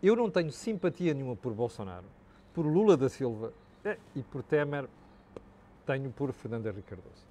Eu 0.03 0.17
não 0.17 0.31
tenho 0.31 0.51
simpatia 0.51 1.15
nenhuma 1.15 1.37
por 1.37 1.53
Bolsonaro, 1.53 2.07
por 2.55 2.67
Lula 2.67 2.97
da 2.97 3.09
Silva 3.09 3.53
eh, 3.85 3.99
e 4.15 4.23
por 4.23 4.43
Temer, 4.43 4.89
tenho 5.87 6.11
por 6.11 6.33
Fernando 6.33 6.67
Henrique 6.67 6.89
Cardoso. 6.89 7.27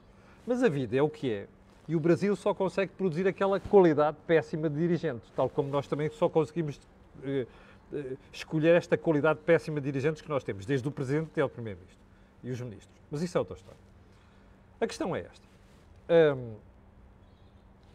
Mas 0.48 0.64
a 0.64 0.70
vida 0.70 0.96
é 0.96 1.02
o 1.02 1.10
que 1.10 1.32
é. 1.32 1.48
E 1.88 1.96
o 1.96 2.00
Brasil 2.00 2.36
só 2.36 2.54
consegue 2.54 2.92
produzir 2.94 3.28
aquela 3.28 3.60
qualidade 3.60 4.18
péssima 4.26 4.70
de 4.70 4.78
dirigentes, 4.78 5.30
tal 5.36 5.50
como 5.50 5.70
nós 5.70 5.88
também 5.88 6.10
só 6.10 6.28
conseguimos 6.28 6.80
eh, 7.24 7.46
eh, 7.94 8.18
escolher 8.34 8.76
esta 8.76 8.98
qualidade 8.98 9.40
péssima 9.42 9.80
de 9.80 9.86
dirigentes 9.86 10.22
que 10.22 10.30
nós 10.30 10.44
temos, 10.44 10.66
desde 10.66 10.88
o 10.88 10.92
Presidente 10.92 11.30
até 11.32 11.44
o 11.46 11.50
Primeiro-Ministro 11.50 12.04
e 12.44 12.50
os 12.50 12.60
Ministros. 12.62 12.96
Mas 13.12 13.22
isso 13.22 13.38
é 13.38 13.40
outra 13.40 13.56
história. 13.56 13.80
A 14.82 14.88
questão 14.88 15.16
é 15.16 15.22
esta. 15.22 15.46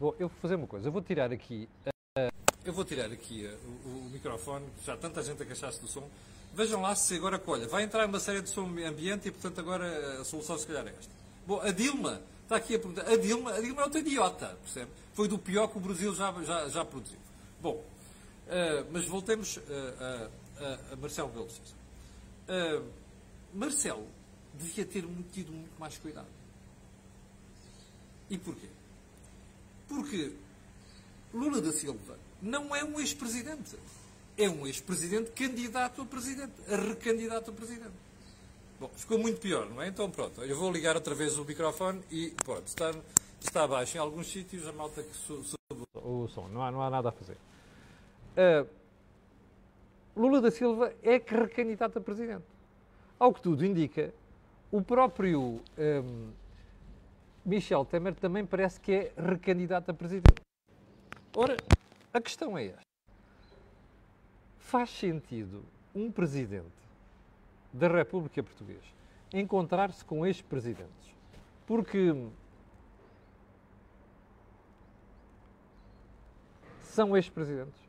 Bom, 0.01 0.15
eu 0.17 0.29
vou 0.29 0.37
fazer 0.41 0.55
uma 0.55 0.65
coisa, 0.65 0.87
eu 0.87 0.91
vou 0.91 1.03
tirar 1.03 1.31
aqui. 1.31 1.69
Uh, 1.85 2.31
eu 2.65 2.73
vou 2.73 2.83
tirar 2.83 3.05
aqui 3.05 3.45
uh, 3.45 3.55
o, 3.85 4.07
o, 4.07 4.09
microfone, 4.09 4.65
já 4.83 4.97
tanta 4.97 5.21
gente 5.21 5.43
a 5.43 5.45
queixar-se 5.45 5.79
do 5.79 5.87
som. 5.87 6.09
Vejam 6.55 6.81
lá 6.81 6.95
se 6.95 7.13
agora 7.13 7.37
colha. 7.37 7.67
Vai 7.67 7.83
entrar 7.83 8.07
uma 8.07 8.19
série 8.19 8.41
de 8.41 8.49
som 8.49 8.65
ambiente 8.65 9.27
e, 9.27 9.31
portanto, 9.31 9.59
agora 9.59 10.19
a 10.19 10.23
solução 10.23 10.57
se 10.57 10.65
calhar 10.65 10.87
é 10.87 10.89
esta. 10.89 11.13
Bom, 11.45 11.61
a 11.61 11.69
Dilma 11.69 12.19
está 12.51 12.57
aqui 12.57 12.75
a 12.75 12.79
perguntar. 12.79 13.07
A 13.07 13.15
Dilma, 13.15 13.53
a 13.53 13.61
Dilma 13.61 13.81
é 13.81 13.85
outra 13.85 13.99
idiota, 14.01 14.57
percebe? 14.61 14.91
Foi 15.13 15.27
do 15.27 15.39
pior 15.39 15.67
que 15.69 15.77
o 15.77 15.81
Brasil 15.81 16.13
já, 16.13 16.33
já, 16.43 16.67
já 16.67 16.83
produziu. 16.83 17.19
Bom, 17.61 17.75
uh, 17.75 18.87
mas 18.91 19.05
voltemos 19.05 19.57
a, 19.57 20.93
a 20.93 20.95
Marcelo 20.97 21.29
Belo 21.29 21.49
Sousa. 21.49 21.81
Marcelo 23.53 24.05
devia 24.53 24.85
ter 24.85 25.05
tido 25.31 25.51
muito 25.51 25.79
mais 25.79 25.97
cuidado 25.97 26.27
e 28.29 28.37
porquê? 28.37 28.67
Porque 29.87 30.33
Lula 31.33 31.61
da 31.61 31.71
Silva 31.71 32.17
não 32.41 32.75
é 32.75 32.83
um 32.83 32.99
ex-presidente. 32.99 33.77
É 34.37 34.49
um 34.49 34.65
ex-presidente 34.65 35.31
candidato 35.31 36.01
a 36.01 36.05
presidente, 36.05 36.53
a 36.67 36.75
recandidato 36.75 37.51
a 37.51 37.53
presidente. 37.53 38.10
Bom, 38.81 38.89
ficou 38.95 39.19
muito 39.19 39.39
pior, 39.39 39.69
não 39.69 39.79
é? 39.79 39.89
Então 39.89 40.09
pronto, 40.09 40.41
eu 40.41 40.57
vou 40.57 40.71
ligar 40.71 40.95
outra 40.95 41.13
vez 41.13 41.37
o 41.37 41.45
microfone 41.45 42.01
e 42.09 42.33
pronto, 42.43 42.65
está, 42.65 42.91
está 43.39 43.67
baixo 43.67 43.95
em 43.95 43.99
alguns 43.99 44.25
sítios, 44.25 44.67
a 44.67 44.71
malta 44.71 45.03
que 45.03 45.33
o 45.93 46.27
som, 46.27 46.47
não 46.47 46.63
há, 46.63 46.71
não 46.71 46.81
há 46.81 46.89
nada 46.89 47.09
a 47.09 47.11
fazer. 47.11 47.37
Uh, 48.35 48.67
Lula 50.15 50.41
da 50.41 50.49
Silva 50.49 50.95
é 51.03 51.19
que 51.19 51.31
recandidato 51.35 51.99
a 51.99 52.01
presidente. 52.01 52.43
Ao 53.19 53.31
que 53.31 53.39
tudo 53.39 53.63
indica, 53.63 54.11
o 54.71 54.81
próprio 54.81 55.61
um, 55.77 56.31
Michel 57.45 57.85
Temer 57.85 58.15
também 58.15 58.43
parece 58.43 58.79
que 58.79 58.91
é 58.91 59.13
recandidato 59.15 59.91
a 59.91 59.93
presidente. 59.93 60.41
Ora, 61.35 61.55
a 62.11 62.19
questão 62.19 62.57
é 62.57 62.65
esta. 62.65 62.81
Faz 64.57 64.89
sentido 64.89 65.63
um 65.93 66.11
presidente 66.11 66.80
da 67.73 67.87
República 67.87 68.41
Portuguesa 68.43 69.01
encontrar-se 69.33 70.03
com 70.03 70.25
ex-presidentes? 70.25 71.15
Porque 71.65 72.13
são 76.81 77.15
ex-presidentes, 77.15 77.79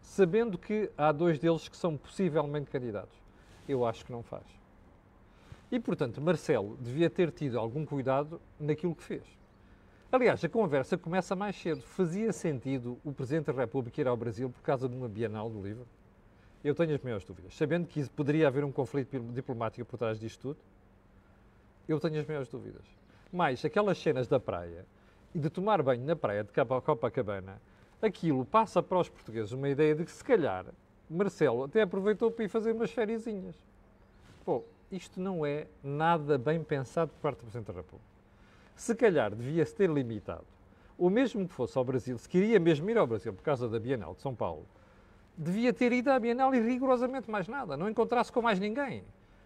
sabendo 0.00 0.58
que 0.58 0.90
há 0.96 1.10
dois 1.10 1.38
deles 1.38 1.68
que 1.68 1.76
são 1.76 1.96
possivelmente 1.96 2.70
candidatos. 2.70 3.16
Eu 3.66 3.86
acho 3.86 4.04
que 4.04 4.12
não 4.12 4.22
faz. 4.22 4.44
E, 5.70 5.80
portanto, 5.80 6.20
Marcelo 6.20 6.76
devia 6.76 7.08
ter 7.08 7.30
tido 7.30 7.58
algum 7.58 7.86
cuidado 7.86 8.38
naquilo 8.60 8.94
que 8.94 9.02
fez. 9.02 9.24
Aliás, 10.10 10.44
a 10.44 10.48
conversa 10.50 10.98
começa 10.98 11.34
mais 11.34 11.56
cedo. 11.56 11.80
Fazia 11.80 12.30
sentido 12.34 12.98
o 13.02 13.10
Presidente 13.10 13.46
da 13.46 13.52
República 13.54 13.98
ir 13.98 14.06
ao 14.06 14.14
Brasil 14.14 14.50
por 14.50 14.60
causa 14.60 14.86
de 14.86 14.94
uma 14.94 15.08
Bienal 15.08 15.48
do 15.48 15.62
Livro? 15.62 15.86
Eu 16.64 16.74
tenho 16.74 16.94
as 16.94 17.00
maiores 17.00 17.24
dúvidas. 17.24 17.54
Sabendo 17.56 17.86
que 17.86 18.08
poderia 18.10 18.46
haver 18.46 18.64
um 18.64 18.70
conflito 18.70 19.18
diplomático 19.32 19.84
por 19.88 19.98
trás 19.98 20.18
disto 20.18 20.40
tudo, 20.40 20.60
eu 21.88 21.98
tenho 21.98 22.20
as 22.20 22.26
maiores 22.26 22.48
dúvidas. 22.48 22.84
Mais, 23.32 23.64
aquelas 23.64 23.98
cenas 23.98 24.28
da 24.28 24.38
praia 24.38 24.86
e 25.34 25.38
de 25.38 25.50
tomar 25.50 25.82
banho 25.82 26.04
na 26.04 26.14
praia 26.14 26.44
de 26.44 26.52
Copacabana, 26.52 27.60
aquilo 28.00 28.44
passa 28.44 28.82
para 28.82 28.98
os 28.98 29.08
portugueses 29.08 29.52
uma 29.52 29.68
ideia 29.68 29.94
de 29.94 30.04
que, 30.04 30.10
se 30.10 30.22
calhar, 30.22 30.66
Marcelo 31.08 31.64
até 31.64 31.82
aproveitou 31.82 32.30
para 32.30 32.44
ir 32.44 32.48
fazer 32.48 32.72
umas 32.72 32.90
fériasinhas. 32.90 33.56
Pô, 34.44 34.62
isto 34.90 35.20
não 35.20 35.44
é 35.44 35.66
nada 35.82 36.36
bem 36.36 36.62
pensado 36.62 37.10
por 37.12 37.20
parte 37.20 37.38
do 37.38 37.42
Presidente 37.42 37.66
da 37.66 37.72
República. 37.72 38.10
Se 38.76 38.94
calhar 38.94 39.34
devia-se 39.34 39.74
ter 39.74 39.90
limitado, 39.90 40.44
ou 40.98 41.10
mesmo 41.10 41.46
que 41.48 41.54
fosse 41.54 41.76
ao 41.76 41.84
Brasil, 41.84 42.16
se 42.18 42.28
queria 42.28 42.60
mesmo 42.60 42.88
ir 42.90 42.98
ao 42.98 43.06
Brasil 43.06 43.32
por 43.32 43.42
causa 43.42 43.68
da 43.68 43.78
Bienal 43.78 44.14
de 44.14 44.20
São 44.20 44.34
Paulo, 44.34 44.66
devia 45.36 45.72
ter 45.72 45.92
ido 45.92 46.10
à 46.10 46.18
Bienal 46.18 46.54
e 46.54 46.60
rigorosamente 46.60 47.30
mais 47.30 47.48
nada, 47.48 47.76
não 47.76 47.88
encontrasse 47.88 48.30
com 48.30 48.42
mais 48.42 48.58
ninguém. 48.58 49.02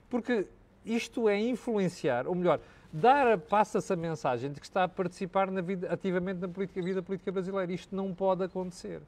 Porque 0.09 0.47
isto 0.85 1.29
é 1.29 1.39
influenciar, 1.39 2.27
ou 2.27 2.35
melhor, 2.35 2.61
dar, 2.93 3.39
passa-se 3.39 3.93
a 3.93 3.97
mensagem 3.97 4.51
de 4.51 4.61
que 4.61 4.67
está 4.67 4.85
a 4.85 4.89
participar 4.89 5.51
na 5.51 5.61
vida, 5.61 5.93
ativamente 5.93 6.41
na 6.41 6.49
política, 6.49 6.81
vida 6.81 7.03
política 7.03 7.33
brasileira. 7.33 7.73
Isto 7.73 7.95
não 7.95 8.15
pode 8.15 8.45
acontecer. 8.45 9.03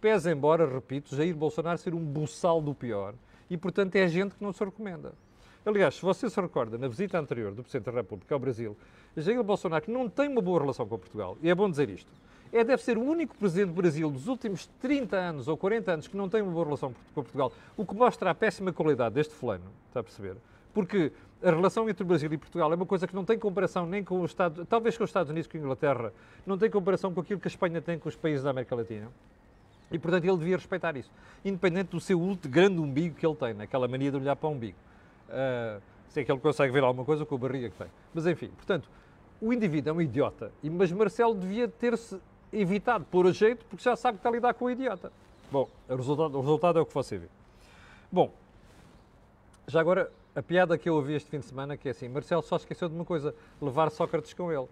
Pese 0.00 0.30
embora, 0.30 0.66
repito, 0.66 1.16
Jair 1.16 1.34
Bolsonaro 1.34 1.78
ser 1.78 1.94
um 1.94 2.04
buçal 2.04 2.60
do 2.60 2.74
pior 2.74 3.14
e, 3.48 3.56
portanto, 3.56 3.96
é 3.96 4.06
gente 4.06 4.34
que 4.34 4.42
não 4.42 4.52
se 4.52 4.62
recomenda. 4.64 5.12
Aliás, 5.64 5.96
se 5.96 6.02
você 6.02 6.30
se 6.30 6.40
recorda, 6.40 6.78
na 6.78 6.86
visita 6.86 7.18
anterior 7.18 7.52
do 7.52 7.62
Presidente 7.62 7.86
da 7.86 7.92
República 7.92 8.34
ao 8.34 8.38
Brasil, 8.38 8.76
Jair 9.16 9.42
Bolsonaro, 9.42 9.84
que 9.84 9.90
não 9.90 10.08
tem 10.08 10.28
uma 10.28 10.40
boa 10.40 10.60
relação 10.60 10.86
com 10.86 10.98
Portugal, 10.98 11.36
e 11.42 11.48
é 11.50 11.54
bom 11.54 11.68
dizer 11.68 11.88
isto, 11.90 12.10
é, 12.52 12.64
deve 12.64 12.82
ser 12.82 12.96
o 12.98 13.02
único 13.02 13.36
Presidente 13.36 13.68
do 13.68 13.74
Brasil 13.74 14.10
dos 14.10 14.28
últimos 14.28 14.66
30 14.80 15.16
anos 15.16 15.48
ou 15.48 15.56
40 15.56 15.92
anos 15.92 16.08
que 16.08 16.16
não 16.16 16.28
tem 16.28 16.42
uma 16.42 16.52
boa 16.52 16.64
relação 16.64 16.94
com 17.14 17.22
Portugal, 17.22 17.52
o 17.76 17.84
que 17.84 17.94
mostra 17.94 18.30
a 18.30 18.34
péssima 18.34 18.72
qualidade 18.72 19.14
deste 19.14 19.34
fulano, 19.34 19.64
está 19.88 20.00
a 20.00 20.02
perceber? 20.02 20.36
Porque 20.72 21.12
a 21.42 21.50
relação 21.50 21.88
entre 21.88 22.02
o 22.02 22.06
Brasil 22.06 22.32
e 22.32 22.36
Portugal 22.36 22.72
é 22.72 22.76
uma 22.76 22.86
coisa 22.86 23.06
que 23.06 23.14
não 23.14 23.24
tem 23.24 23.38
comparação 23.38 23.86
nem 23.86 24.02
com 24.02 24.20
os 24.22 24.30
Estados, 24.30 24.66
talvez 24.68 24.96
com 24.96 25.04
os 25.04 25.10
Estados 25.10 25.30
Unidos, 25.30 25.48
com 25.48 25.56
a 25.56 25.60
Inglaterra, 25.60 26.12
não 26.46 26.56
tem 26.58 26.70
comparação 26.70 27.12
com 27.12 27.20
aquilo 27.20 27.40
que 27.40 27.48
a 27.48 27.50
Espanha 27.50 27.80
tem 27.80 27.98
com 27.98 28.08
os 28.08 28.16
países 28.16 28.42
da 28.42 28.50
América 28.50 28.74
Latina. 28.74 29.08
E, 29.90 29.98
portanto, 29.98 30.24
ele 30.24 30.36
devia 30.36 30.56
respeitar 30.56 30.96
isso, 30.96 31.10
independente 31.44 31.90
do 31.90 32.00
seu 32.00 32.18
grande 32.48 32.80
umbigo 32.80 33.14
que 33.14 33.24
ele 33.24 33.36
tem, 33.36 33.54
naquela 33.54 33.86
mania 33.86 34.10
de 34.10 34.16
olhar 34.16 34.34
para 34.34 34.48
o 34.48 34.52
umbigo. 34.52 34.76
Uh, 35.28 35.80
se 36.08 36.20
é 36.20 36.24
que 36.24 36.32
ele 36.32 36.40
consegue 36.40 36.72
ver 36.72 36.82
alguma 36.82 37.04
coisa 37.04 37.24
com 37.24 37.34
a 37.34 37.38
barriga 37.38 37.70
que 37.70 37.76
tem. 37.76 37.88
Mas 38.12 38.26
enfim, 38.26 38.48
portanto, 38.48 38.88
o 39.40 39.52
indivíduo 39.52 39.90
é 39.90 39.92
um 39.92 40.00
idiota, 40.00 40.50
mas 40.62 40.90
Marcelo 40.90 41.34
devia 41.34 41.68
ter-se 41.68 42.18
evitado 42.52 43.04
pôr 43.04 43.26
a 43.26 43.32
jeito 43.32 43.64
porque 43.66 43.82
já 43.82 43.96
sabe 43.96 44.18
que 44.18 44.20
está 44.20 44.28
a 44.28 44.32
lidar 44.32 44.54
com 44.54 44.66
o 44.66 44.70
idiota. 44.70 45.12
Bom, 45.50 45.68
o 45.88 45.96
resultado, 45.96 46.36
o 46.36 46.40
resultado 46.40 46.78
é 46.78 46.82
o 46.82 46.86
que 46.86 46.94
você 46.94 47.18
vê. 47.18 47.28
Bom, 48.10 48.32
já 49.66 49.80
agora, 49.80 50.10
a 50.34 50.42
piada 50.42 50.78
que 50.78 50.88
eu 50.88 50.94
ouvi 50.94 51.14
este 51.14 51.30
fim 51.30 51.38
de 51.38 51.46
semana 51.46 51.76
que 51.76 51.88
é 51.88 51.90
assim, 51.90 52.08
Marcelo 52.08 52.42
só 52.42 52.56
esqueceu 52.56 52.88
de 52.88 52.94
uma 52.94 53.04
coisa, 53.04 53.34
levar 53.60 53.90
Sócrates 53.90 54.32
com 54.32 54.52
ele. 54.52 54.68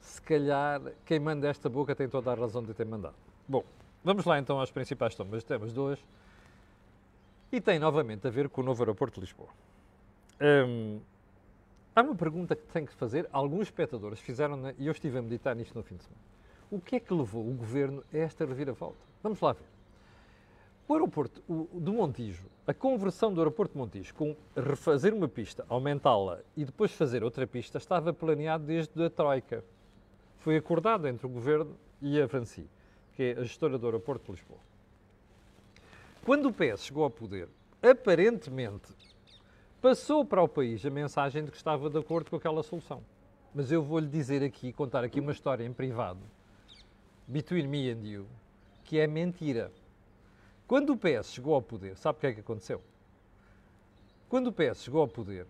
Se 0.00 0.20
calhar, 0.22 0.80
quem 1.04 1.18
manda 1.20 1.48
esta 1.48 1.68
boca 1.68 1.94
tem 1.94 2.08
toda 2.08 2.32
a 2.32 2.34
razão 2.34 2.62
de 2.62 2.72
ter 2.72 2.86
mandado. 2.86 3.14
Bom, 3.46 3.64
vamos 4.02 4.24
lá 4.24 4.38
então 4.38 4.58
aos 4.58 4.70
principais 4.70 5.14
temas 5.44 5.72
de 5.72 5.80
hoje. 5.80 6.04
E 7.52 7.60
tem 7.60 7.78
novamente 7.78 8.26
a 8.26 8.30
ver 8.30 8.48
com 8.48 8.60
o 8.60 8.64
novo 8.64 8.82
aeroporto 8.82 9.20
de 9.20 9.26
Lisboa. 9.26 9.48
Hum, 10.40 11.00
há 11.96 12.02
uma 12.02 12.14
pergunta 12.14 12.54
que 12.54 12.62
tenho 12.66 12.86
que 12.86 12.92
fazer. 12.92 13.26
Alguns 13.32 13.62
espectadores 13.62 14.20
fizeram, 14.20 14.60
e 14.78 14.86
eu 14.86 14.92
estive 14.92 15.18
a 15.18 15.22
meditar 15.22 15.56
nisto 15.56 15.74
no 15.74 15.82
fim 15.82 15.96
de 15.96 16.04
semana. 16.04 16.22
O 16.70 16.78
que 16.78 16.96
é 16.96 17.00
que 17.00 17.14
levou 17.14 17.48
o 17.48 17.54
governo 17.54 18.04
a 18.12 18.18
esta 18.18 18.44
reviravolta? 18.44 18.98
Vamos 19.22 19.40
lá 19.40 19.54
ver. 19.54 19.64
O 20.86 20.92
aeroporto 20.92 21.42
do 21.72 21.92
Montijo, 21.92 22.46
a 22.66 22.74
conversão 22.74 23.32
do 23.32 23.40
aeroporto 23.40 23.72
de 23.72 23.78
Montijo 23.78 24.14
com 24.14 24.36
refazer 24.54 25.12
uma 25.12 25.26
pista, 25.26 25.64
aumentá-la 25.68 26.40
e 26.56 26.64
depois 26.64 26.92
fazer 26.92 27.24
outra 27.24 27.44
pista, 27.46 27.78
estava 27.78 28.12
planeado 28.12 28.64
desde 28.64 29.04
a 29.04 29.10
Troika. 29.10 29.64
Foi 30.38 30.56
acordado 30.56 31.08
entre 31.08 31.26
o 31.26 31.28
governo 31.28 31.76
e 32.00 32.20
a 32.20 32.28
Franci, 32.28 32.68
que 33.14 33.22
é 33.22 33.32
a 33.32 33.42
gestora 33.42 33.78
do 33.78 33.86
aeroporto 33.86 34.26
de 34.26 34.32
Lisboa. 34.32 34.60
Quando 36.24 36.48
o 36.48 36.52
PS 36.52 36.84
chegou 36.84 37.02
ao 37.02 37.10
poder, 37.10 37.48
aparentemente 37.82 38.92
passou 39.88 40.24
para 40.24 40.42
o 40.42 40.48
país 40.48 40.84
a 40.84 40.90
mensagem 40.90 41.44
de 41.44 41.50
que 41.52 41.56
estava 41.56 41.88
de 41.88 41.96
acordo 41.96 42.28
com 42.28 42.34
aquela 42.34 42.60
solução. 42.64 43.04
Mas 43.54 43.70
eu 43.70 43.84
vou-lhe 43.84 44.08
dizer 44.08 44.42
aqui, 44.42 44.72
contar 44.72 45.04
aqui 45.04 45.20
uma 45.20 45.30
história 45.30 45.64
em 45.64 45.72
privado, 45.72 46.18
between 47.24 47.68
me 47.68 47.88
and 47.88 48.04
you, 48.04 48.26
que 48.82 48.98
é 48.98 49.06
mentira. 49.06 49.70
Quando 50.66 50.92
o 50.92 50.96
PS 50.96 51.30
chegou 51.30 51.54
ao 51.54 51.62
poder, 51.62 51.96
sabe 51.96 52.16
o 52.16 52.20
que 52.20 52.26
é 52.26 52.32
que 52.32 52.40
aconteceu? 52.40 52.82
Quando 54.28 54.48
o 54.48 54.52
PS 54.52 54.82
chegou 54.82 55.02
ao 55.02 55.06
poder, 55.06 55.46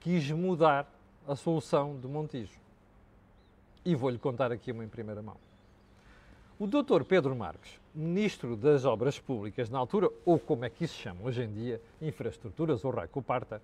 quis 0.00 0.28
mudar 0.32 0.92
a 1.28 1.36
solução 1.36 1.94
do 1.94 2.08
Montijo. 2.08 2.58
E 3.84 3.94
vou-lhe 3.94 4.18
contar 4.18 4.50
aqui 4.50 4.72
uma 4.72 4.84
em 4.84 4.88
primeira 4.88 5.22
mão. 5.22 5.36
O 6.58 6.66
Dr. 6.66 7.04
Pedro 7.04 7.36
Marques, 7.36 7.79
Ministro 7.92 8.56
das 8.56 8.84
Obras 8.84 9.18
Públicas 9.18 9.68
na 9.68 9.78
altura, 9.78 10.08
ou 10.24 10.38
como 10.38 10.64
é 10.64 10.70
que 10.70 10.84
isso 10.84 10.94
se 10.94 11.00
chama 11.00 11.24
hoje 11.24 11.42
em 11.42 11.52
dia, 11.52 11.82
Infraestruturas 12.00 12.84
ou 12.84 12.92
Raico 12.92 13.20
Parta, 13.20 13.60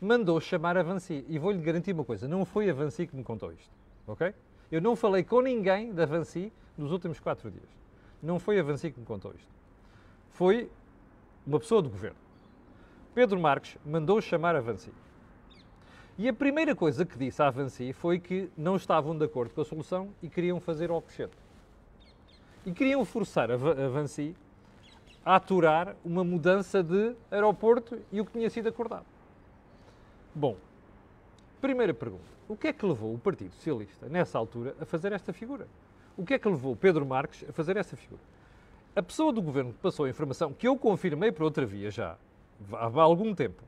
mandou 0.00 0.40
chamar 0.40 0.76
a 0.76 0.82
Vansi. 0.82 1.24
E 1.28 1.38
vou-lhe 1.40 1.60
garantir 1.60 1.92
uma 1.92 2.04
coisa, 2.04 2.28
não 2.28 2.44
foi 2.44 2.70
a 2.70 2.72
Vansi 2.72 3.08
que 3.08 3.16
me 3.16 3.24
contou 3.24 3.52
isto, 3.52 3.70
ok? 4.06 4.32
Eu 4.70 4.80
não 4.80 4.94
falei 4.94 5.24
com 5.24 5.40
ninguém 5.40 5.92
da 5.92 6.06
Vansi 6.06 6.52
nos 6.76 6.92
últimos 6.92 7.18
quatro 7.18 7.50
dias. 7.50 7.68
Não 8.22 8.38
foi 8.38 8.60
a 8.60 8.62
Vansi 8.62 8.92
que 8.92 9.00
me 9.00 9.06
contou 9.06 9.32
isto. 9.32 9.48
Foi 10.30 10.70
uma 11.44 11.58
pessoa 11.58 11.82
do 11.82 11.88
governo. 11.88 12.18
Pedro 13.12 13.40
Marques 13.40 13.76
mandou 13.84 14.20
chamar 14.20 14.54
a 14.54 14.60
Vansi. 14.60 14.92
E 16.16 16.28
a 16.28 16.32
primeira 16.32 16.76
coisa 16.76 17.04
que 17.04 17.18
disse 17.18 17.42
à 17.42 17.50
Vansi 17.50 17.92
foi 17.92 18.20
que 18.20 18.50
não 18.56 18.76
estavam 18.76 19.18
de 19.18 19.24
acordo 19.24 19.52
com 19.52 19.62
a 19.62 19.64
solução 19.64 20.10
e 20.22 20.28
queriam 20.28 20.60
fazer 20.60 20.90
o 20.92 20.94
Alcochete 20.94 21.47
e 22.68 22.72
queriam 22.72 23.02
forçar 23.02 23.50
a 23.50 23.56
Vansi 23.56 24.36
a 25.24 25.36
aturar 25.36 25.96
uma 26.04 26.22
mudança 26.22 26.82
de 26.82 27.14
aeroporto 27.30 27.98
e 28.12 28.20
o 28.20 28.26
que 28.26 28.32
tinha 28.32 28.50
sido 28.50 28.68
acordado. 28.68 29.06
Bom, 30.34 30.54
primeira 31.62 31.94
pergunta. 31.94 32.28
O 32.46 32.54
que 32.54 32.68
é 32.68 32.72
que 32.74 32.84
levou 32.84 33.14
o 33.14 33.18
Partido 33.18 33.54
Socialista, 33.54 34.06
nessa 34.10 34.36
altura, 34.36 34.74
a 34.78 34.84
fazer 34.84 35.12
esta 35.12 35.32
figura? 35.32 35.66
O 36.14 36.26
que 36.26 36.34
é 36.34 36.38
que 36.38 36.46
levou 36.46 36.76
Pedro 36.76 37.06
Marques 37.06 37.42
a 37.48 37.52
fazer 37.52 37.78
essa 37.78 37.96
figura? 37.96 38.20
A 38.94 39.02
pessoa 39.02 39.32
do 39.32 39.40
governo 39.40 39.72
que 39.72 39.78
passou 39.78 40.04
a 40.04 40.10
informação, 40.10 40.52
que 40.52 40.68
eu 40.68 40.76
confirmei 40.76 41.32
por 41.32 41.44
outra 41.44 41.64
via 41.64 41.90
já, 41.90 42.18
há 42.70 43.00
algum 43.00 43.34
tempo, 43.34 43.62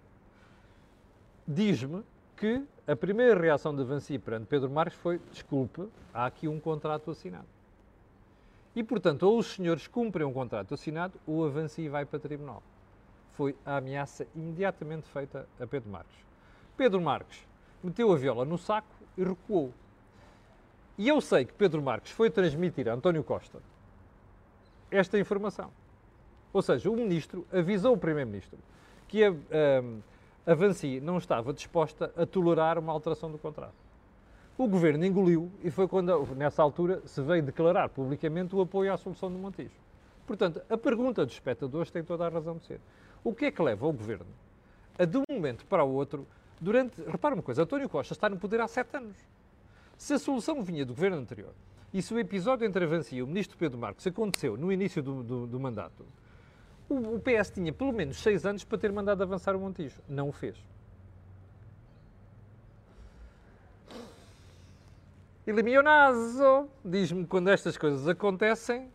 diz-me 1.49 2.03
que 2.37 2.63
a 2.87 2.95
primeira 2.95 3.41
reação 3.41 3.75
de 3.75 3.83
Vansi 3.83 4.19
perante 4.19 4.45
Pedro 4.45 4.69
Marques 4.69 4.99
foi: 4.99 5.19
desculpe, 5.33 5.89
há 6.13 6.27
aqui 6.27 6.47
um 6.49 6.61
contrato 6.61 7.11
assinado. 7.11 7.60
E, 8.81 8.83
portanto, 8.83 9.25
ou 9.25 9.39
os 9.39 9.57
senhores 9.57 9.87
cumprem 9.87 10.27
um 10.27 10.33
contrato 10.33 10.73
assinado 10.73 11.13
ou 11.27 11.45
avancia 11.45 11.85
e 11.85 11.89
vai 11.91 12.07
para 12.07 12.19
tribunal. 12.19 12.63
Foi 13.33 13.55
a 13.63 13.77
ameaça 13.77 14.27
imediatamente 14.35 15.07
feita 15.07 15.47
a 15.61 15.67
Pedro 15.67 15.91
Marques. 15.91 16.17
Pedro 16.79 16.99
Marques 16.99 17.47
meteu 17.85 18.11
a 18.11 18.17
viola 18.17 18.43
no 18.47 18.57
saco 18.57 18.89
e 19.19 19.23
recuou. 19.23 19.71
E 20.97 21.07
eu 21.07 21.21
sei 21.21 21.45
que 21.45 21.53
Pedro 21.53 21.83
Marques 21.83 22.11
foi 22.11 22.31
transmitir 22.31 22.89
a 22.89 22.95
António 22.95 23.23
Costa 23.23 23.61
esta 24.91 25.19
informação. 25.19 25.71
Ou 26.51 26.63
seja, 26.63 26.91
o 26.91 26.97
ministro 26.97 27.47
avisou 27.53 27.93
o 27.93 27.99
primeiro-ministro 27.99 28.59
que 29.09 29.23
a, 29.23 29.31
a, 29.31 30.53
a 30.53 30.55
Vancy 30.55 31.03
não 31.03 31.19
estava 31.19 31.53
disposta 31.53 32.11
a 32.17 32.25
tolerar 32.25 32.79
uma 32.79 32.95
alteração 32.95 33.31
do 33.31 33.37
contrato. 33.37 33.90
O 34.61 34.69
governo 34.69 35.07
engoliu 35.07 35.51
e 35.65 35.71
foi 35.71 35.89
quando, 35.89 36.27
nessa 36.37 36.63
altura, 36.63 37.01
se 37.07 37.23
veio 37.23 37.43
declarar 37.43 37.89
publicamente 37.89 38.55
o 38.55 38.61
apoio 38.61 38.93
à 38.93 38.97
solução 38.99 39.33
do 39.33 39.39
Montijo. 39.39 39.81
Portanto, 40.27 40.61
a 40.69 40.77
pergunta 40.77 41.25
dos 41.25 41.33
espectadores 41.33 41.91
tem 41.91 42.05
toda 42.05 42.27
a 42.27 42.29
razão 42.29 42.59
de 42.59 42.67
ser. 42.67 42.79
O 43.25 43.35
que 43.35 43.47
é 43.47 43.51
que 43.51 43.63
leva 43.63 43.87
o 43.87 43.93
governo 43.95 44.27
a, 44.99 45.07
de 45.07 45.17
um 45.17 45.25
momento 45.31 45.65
para 45.65 45.83
o 45.83 45.91
outro, 45.91 46.27
durante. 46.61 47.01
Repara 47.05 47.35
uma 47.35 47.43
coisa, 47.43 47.63
António 47.63 47.89
Costa 47.89 48.13
está 48.13 48.29
no 48.29 48.37
poder 48.37 48.61
há 48.61 48.69
sete 48.69 48.99
anos. 48.99 49.17
Se 49.97 50.13
a 50.13 50.19
solução 50.19 50.63
vinha 50.63 50.85
do 50.85 50.93
governo 50.93 51.17
anterior 51.17 51.55
e 51.91 52.03
se 52.03 52.13
o 52.13 52.19
episódio 52.19 52.67
entre 52.67 52.85
a 52.85 52.87
Vancia 52.87 53.19
e 53.19 53.23
o 53.23 53.27
ministro 53.27 53.57
Pedro 53.57 53.79
Marcos 53.79 54.07
aconteceu 54.07 54.59
no 54.59 54.71
início 54.71 55.03
do, 55.03 55.23
do, 55.23 55.47
do 55.47 55.59
mandato, 55.59 56.05
o, 56.87 57.15
o 57.15 57.19
PS 57.19 57.49
tinha 57.49 57.73
pelo 57.73 57.95
menos 57.95 58.19
seis 58.19 58.45
anos 58.45 58.63
para 58.63 58.77
ter 58.77 58.93
mandado 58.93 59.23
avançar 59.23 59.57
o 59.57 59.59
Montijo. 59.59 60.03
Não 60.07 60.29
o 60.29 60.33
fez. 60.33 60.63
Naso 65.83 66.69
diz-me 66.85 67.27
quando 67.27 67.49
estas 67.49 67.77
coisas 67.77 68.07
acontecem, 68.07 68.89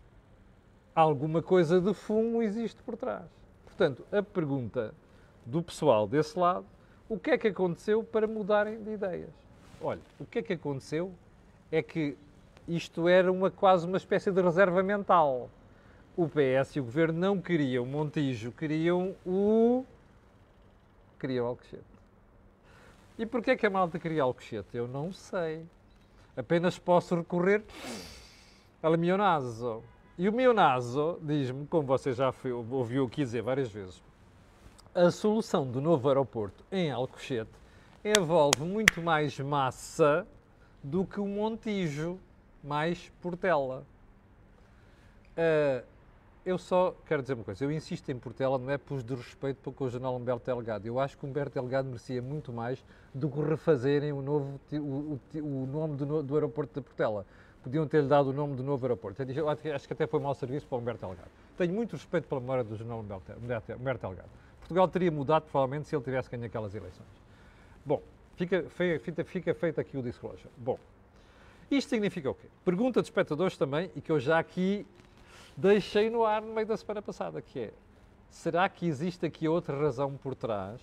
alguma 0.96 1.42
coisa 1.42 1.82
de 1.82 1.94
fumo 1.94 2.42
existe 2.42 2.82
por 2.84 2.96
trás. 2.96 3.26
Portanto, 3.66 4.06
a 4.10 4.24
pergunta 4.24 4.94
do 5.46 5.62
pessoal 5.62 6.08
desse 6.08 6.40
lado, 6.40 6.66
o 7.10 7.20
que 7.20 7.32
é 7.32 7.38
que 7.38 7.50
aconteceu 7.50 8.04
para 8.04 8.26
mudarem 8.26 8.82
de 8.82 8.92
ideias? 8.92 9.34
Olha, 9.82 10.00
o 10.18 10.26
que 10.26 10.40
é 10.40 10.42
que 10.42 10.54
aconteceu 10.54 11.12
é 11.70 11.84
que 11.84 12.18
isto 12.68 13.08
era 13.08 13.30
uma, 13.32 13.52
quase 13.52 13.86
uma 13.86 13.98
espécie 13.98 14.32
de 14.32 14.42
reserva 14.42 14.82
mental. 14.82 15.50
O 16.16 16.28
PS 16.28 16.78
e 16.78 16.80
o 16.80 16.84
Governo 16.84 17.20
não 17.20 17.42
queriam 17.42 17.84
o 17.84 17.88
Montijo, 17.88 18.52
queriam 18.54 19.14
o... 19.26 19.84
queriam 21.20 21.46
Alcochete. 21.46 21.84
E 23.20 23.26
porquê 23.26 23.52
é 23.52 23.56
que 23.58 23.66
a 23.66 23.70
malta 23.70 24.00
queria 24.00 24.24
Alcochete? 24.24 24.70
Eu 24.74 24.88
não 24.88 25.12
sei. 25.12 25.66
Apenas 26.38 26.78
posso 26.78 27.16
recorrer 27.16 27.64
ao 28.82 28.98
meu 28.98 29.18
naso. 29.18 29.82
E 30.18 30.30
o 30.30 30.34
meu 30.34 30.54
naso 30.54 31.18
diz-me, 31.22 31.66
como 31.68 31.88
você 31.88 32.14
já 32.14 32.34
ouviu 32.72 33.06
aqui 33.06 33.24
dizer 33.24 33.42
várias 33.42 33.70
vezes, 33.70 34.02
a 34.94 35.12
solução 35.12 35.70
do 35.70 35.82
novo 35.82 36.08
aeroporto 36.08 36.64
em 36.72 36.90
Alcochete 36.90 37.52
envolve 38.04 38.62
muito 38.62 39.02
mais 39.02 39.38
massa 39.40 40.26
do 40.84 41.06
que 41.06 41.20
o 41.20 41.26
Montijo, 41.26 42.20
mais 42.64 43.12
Portela. 43.22 43.86
Uh, 45.38 45.95
eu 46.46 46.60
só 46.60 46.96
quero 47.08 47.24
dizer 47.24 47.34
uma 47.34 47.44
coisa, 47.44 47.64
eu 47.64 47.72
insisto 47.72 48.10
em 48.12 48.20
Portela, 48.20 48.60
não 48.60 48.70
é 48.70 48.78
por 48.78 49.02
desrespeito 49.02 49.60
para 49.62 49.74
com 49.74 49.86
o 49.86 49.90
jornal 49.90 50.16
Humberto 50.16 50.46
Delgado. 50.46 50.86
Eu 50.86 51.00
acho 51.00 51.18
que 51.18 51.26
Humberto 51.26 51.56
Delgado 51.56 51.88
merecia 51.88 52.22
muito 52.22 52.54
mais 52.54 52.84
do 53.14 53.30
que 53.30 53.42
refazerem 53.42 54.14
o, 54.14 54.22
novo, 54.22 54.60
o, 54.72 54.78
o, 54.78 55.20
o 55.40 55.66
nome 55.66 55.96
do, 55.98 56.22
do, 56.22 56.36
aeroporto 56.36 56.80
de 56.80 56.86
Portela. 56.86 57.26
Podiam 57.64 57.88
ter-lhe 57.88 58.08
dado 58.08 58.30
o 58.30 58.34
nome 58.34 58.56
do 58.56 58.64
novo 58.64 58.86
aeroporto. 58.86 59.24
Eu 59.24 59.50
acho 59.50 59.88
que 59.88 59.94
até 59.94 60.06
foi 60.06 60.20
mau 60.20 60.36
serviço 60.36 60.68
para 60.68 60.78
o 60.78 60.82
Humberto 60.82 61.08
Delgado. 61.08 61.32
Tenho 61.58 61.74
muito 61.74 61.94
respeito 61.94 62.28
pela 62.28 62.40
memória 62.40 62.64
do 62.64 62.76
jornal 62.76 63.00
Humberto, 63.00 63.32
Humberto 63.34 64.02
Delgado. 64.02 64.30
Portugal 64.60 64.88
teria 64.88 65.12
mudado, 65.12 65.44
provavelmente, 65.44 65.88
se 65.88 65.96
ele 65.96 66.04
tivesse 66.04 66.30
ganho 66.30 66.46
aquelas 66.46 66.76
eleições. 66.76 67.10
Bom, 67.84 68.04
fica, 68.36 68.66
fica, 69.00 69.24
fica 69.24 69.54
feito 69.56 69.82
aqui 69.82 69.98
o 69.98 70.04
disclosure. 70.04 70.50
Bom, 70.58 70.78
isto 71.72 71.90
significa 71.90 72.30
o 72.30 72.36
quê? 72.36 72.48
Pergunta 72.64 73.02
de 73.02 73.08
espectadores 73.08 73.58
também, 73.58 73.90
e 73.96 74.02
que 74.02 74.12
eu 74.12 74.20
já 74.20 74.38
aqui 74.38 74.86
deixei 75.56 76.10
no 76.10 76.24
ar 76.24 76.42
no 76.42 76.54
meio 76.54 76.68
da 76.68 76.78
semana 76.78 77.02
passada, 77.02 77.42
que 77.42 77.60
é, 77.60 77.74
será 78.30 78.68
que 78.68 78.86
existe 78.86 79.26
aqui 79.26 79.48
outra 79.48 79.78
razão 79.78 80.16
por 80.18 80.36
trás 80.36 80.82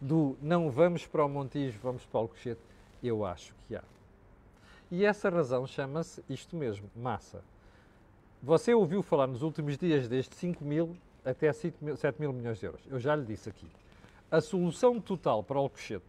do 0.00 0.36
não 0.42 0.70
vamos 0.70 1.06
para 1.06 1.24
o 1.24 1.28
Montijo, 1.28 1.78
vamos 1.82 2.04
para 2.04 2.18
o 2.18 2.20
Alcochete? 2.22 2.60
Eu 3.02 3.24
acho 3.24 3.54
que 3.66 3.76
há. 3.76 3.82
E 4.90 5.04
essa 5.04 5.28
razão 5.28 5.66
chama-se 5.66 6.22
isto 6.28 6.56
mesmo, 6.56 6.90
massa. 6.94 7.42
Você 8.42 8.74
ouviu 8.74 9.02
falar 9.02 9.26
nos 9.26 9.42
últimos 9.42 9.76
dias 9.78 10.08
desde 10.08 10.34
5 10.34 10.64
mil 10.64 10.96
até 11.24 11.52
7 11.52 11.76
mil, 11.80 11.96
7 11.96 12.20
mil 12.20 12.32
milhões 12.32 12.58
de 12.58 12.66
euros. 12.66 12.80
Eu 12.88 13.00
já 13.00 13.16
lhe 13.16 13.24
disse 13.24 13.48
aqui. 13.48 13.66
A 14.30 14.40
solução 14.40 15.00
total 15.00 15.42
para 15.42 15.56
o 15.56 15.60
Alcochete, 15.60 16.04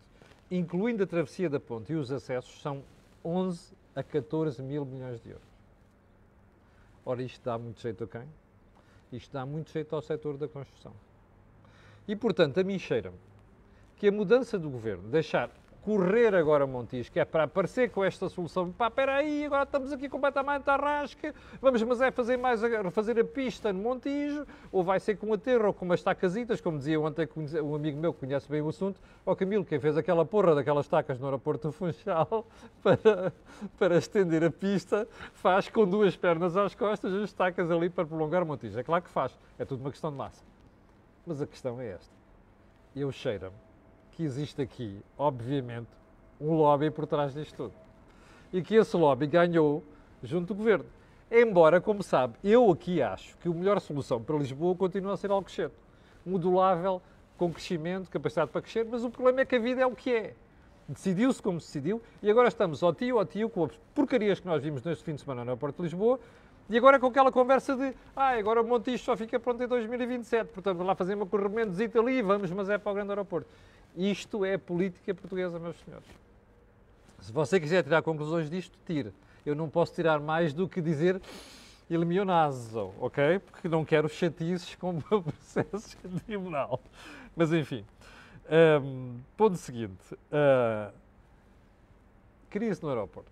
incluindo 0.51 1.03
a 1.03 1.07
travessia 1.07 1.49
da 1.49 1.59
ponte 1.59 1.93
e 1.93 1.95
os 1.95 2.11
acessos, 2.11 2.61
são 2.61 2.83
11 3.23 3.73
a 3.95 4.03
14 4.03 4.61
mil 4.61 4.85
milhões 4.85 5.21
de 5.21 5.29
euros. 5.29 5.54
Ora, 7.05 7.21
isto 7.21 7.43
dá 7.43 7.57
muito 7.57 7.79
jeito 7.79 8.03
a 8.03 8.07
quem? 8.07 8.27
Isto 9.13 9.31
dá 9.31 9.45
muito 9.45 9.71
jeito 9.71 9.95
ao 9.95 10.01
setor 10.01 10.37
da 10.37 10.47
construção. 10.47 10.93
E, 12.07 12.15
portanto, 12.15 12.59
a 12.59 12.63
mim 12.63 12.79
cheira-me 12.79 13.17
que 13.97 14.07
a 14.07 14.11
mudança 14.11 14.57
do 14.57 14.69
governo, 14.69 15.07
deixar 15.09 15.49
correr 15.85 16.33
agora 16.33 16.65
Montijo, 16.65 17.11
é 17.13 17.23
para 17.23 17.43
aparecer 17.43 17.91
com 17.91 18.03
esta 18.03 18.27
solução. 18.27 18.71
Pá, 18.71 18.87
espera 18.87 19.17
aí, 19.17 19.45
agora 19.45 19.63
estamos 19.63 19.93
aqui 19.93 20.09
completamente 20.09 20.67
à 20.67 20.75
rasca, 20.75 21.33
vamos, 21.61 21.83
mas 21.83 22.01
é 22.01 22.09
fazer 22.09 22.37
mais, 22.37 22.59
refazer 22.63 23.19
a 23.19 23.23
pista 23.23 23.71
no 23.71 23.83
Montijo, 23.83 24.47
ou 24.71 24.83
vai 24.83 24.99
ser 24.99 25.15
com 25.15 25.31
a 25.31 25.37
terra, 25.37 25.67
ou 25.67 25.73
com 25.73 25.85
umas 25.85 26.01
tacasitas, 26.01 26.59
como 26.59 26.79
dizia 26.79 26.99
ontem 26.99 27.29
um 27.63 27.75
amigo 27.75 27.99
meu 27.99 28.11
que 28.11 28.21
conhece 28.21 28.49
bem 28.49 28.63
o 28.63 28.69
assunto, 28.69 28.99
o 29.23 29.35
Camilo, 29.35 29.63
quem 29.63 29.79
fez 29.79 29.95
aquela 29.95 30.25
porra 30.25 30.55
daquelas 30.55 30.87
tacas 30.87 31.19
no 31.19 31.25
aeroporto 31.27 31.71
Funchal 31.71 32.47
para, 32.81 33.31
para 33.77 33.97
estender 33.97 34.43
a 34.43 34.49
pista, 34.49 35.07
faz 35.33 35.69
com 35.69 35.87
duas 35.87 36.17
pernas 36.17 36.57
às 36.57 36.73
costas 36.73 37.13
as 37.13 37.31
tacas 37.31 37.69
ali 37.69 37.91
para 37.91 38.07
prolongar 38.07 38.41
o 38.41 38.45
Montijo. 38.47 38.79
É 38.79 38.83
claro 38.83 39.03
que 39.03 39.09
faz, 39.11 39.37
é 39.59 39.63
tudo 39.63 39.81
uma 39.81 39.91
questão 39.91 40.09
de 40.09 40.17
massa. 40.17 40.43
Mas 41.27 41.43
a 41.43 41.45
questão 41.45 41.79
é 41.79 41.89
esta. 41.89 42.13
Eu 42.95 43.11
cheiro-me 43.11 43.64
que 44.15 44.23
existe 44.23 44.61
aqui, 44.61 45.01
obviamente, 45.17 45.89
um 46.39 46.53
lobby 46.53 46.89
por 46.89 47.05
trás 47.05 47.33
disto 47.33 47.55
tudo. 47.55 47.73
E 48.53 48.61
que 48.61 48.75
esse 48.75 48.95
lobby 48.95 49.27
ganhou 49.27 49.83
junto 50.23 50.53
do 50.53 50.55
governo. 50.55 50.85
Embora, 51.29 51.81
como 51.81 52.01
sabe, 52.01 52.35
eu 52.43 52.71
aqui 52.71 53.01
acho 53.01 53.37
que 53.37 53.49
a 53.49 53.51
melhor 53.51 53.79
solução 53.81 54.21
para 54.21 54.37
Lisboa 54.37 54.75
continua 54.75 55.13
a 55.13 55.17
ser 55.17 55.31
Alcochete. 55.31 55.75
Modulável, 56.25 57.01
com 57.37 57.51
crescimento, 57.51 58.09
capacidade 58.09 58.51
para 58.51 58.61
crescer, 58.61 58.87
mas 58.89 59.03
o 59.03 59.09
problema 59.09 59.41
é 59.41 59.45
que 59.45 59.55
a 59.55 59.59
vida 59.59 59.81
é 59.81 59.85
o 59.85 59.95
que 59.95 60.13
é. 60.13 60.33
Decidiu-se 60.87 61.41
como 61.41 61.59
se 61.59 61.67
decidiu 61.67 62.01
e 62.21 62.29
agora 62.29 62.47
estamos 62.47 62.83
ao 62.83 62.93
tio, 62.93 63.17
ao 63.17 63.25
tio, 63.25 63.49
com 63.49 63.65
as 63.65 63.71
porcarias 63.93 64.39
que 64.39 64.45
nós 64.45 64.63
vimos 64.63 64.83
neste 64.83 65.03
fim 65.03 65.15
de 65.15 65.21
semana 65.21 65.43
no 65.43 65.51
aeroporto 65.51 65.77
de 65.77 65.83
Lisboa 65.83 66.19
e 66.69 66.77
agora 66.77 66.99
com 66.99 67.07
aquela 67.07 67.31
conversa 67.31 67.75
de 67.75 67.93
ah, 68.15 68.29
agora 68.29 68.61
o 68.61 68.67
Montijo 68.67 69.03
só 69.03 69.15
fica 69.15 69.39
pronto 69.39 69.61
em 69.63 69.67
2027, 69.67 70.51
portanto 70.51 70.81
lá 70.83 70.95
fazer 70.95 71.13
uma 71.13 71.25
corremendozita 71.25 71.99
ali, 71.99 72.21
vamos, 72.21 72.49
mas 72.51 72.69
é 72.69 72.77
para 72.77 72.91
o 72.91 72.95
grande 72.95 73.11
aeroporto. 73.11 73.47
Isto 73.95 74.43
é 74.43 74.57
política 74.57 75.13
portuguesa, 75.13 75.57
meus 75.57 75.77
senhores. 75.83 76.07
Se 77.21 77.31
você 77.31 77.59
quiser 77.59 77.83
tirar 77.83 78.01
conclusões 78.01 78.49
disto, 78.49 78.77
tire. 78.85 79.13
Eu 79.45 79.55
não 79.55 79.69
posso 79.69 79.93
tirar 79.93 80.19
mais 80.19 80.53
do 80.53 80.67
que 80.67 80.81
dizer 80.81 81.21
il 81.89 82.05
mio 82.05 82.25
naso, 82.25 82.93
ok? 82.99 83.39
Porque 83.39 83.67
não 83.67 83.85
quero 83.85 84.09
chatices 84.09 84.75
com 84.75 84.99
processos 85.01 85.95
de 86.03 86.19
tribunal. 86.21 86.81
Mas 87.35 87.53
enfim. 87.53 87.85
Um, 88.81 89.19
ponto 89.37 89.57
seguinte. 89.57 90.13
Uh, 90.13 90.93
crise 92.49 92.81
no 92.81 92.89
aeroporto. 92.89 93.31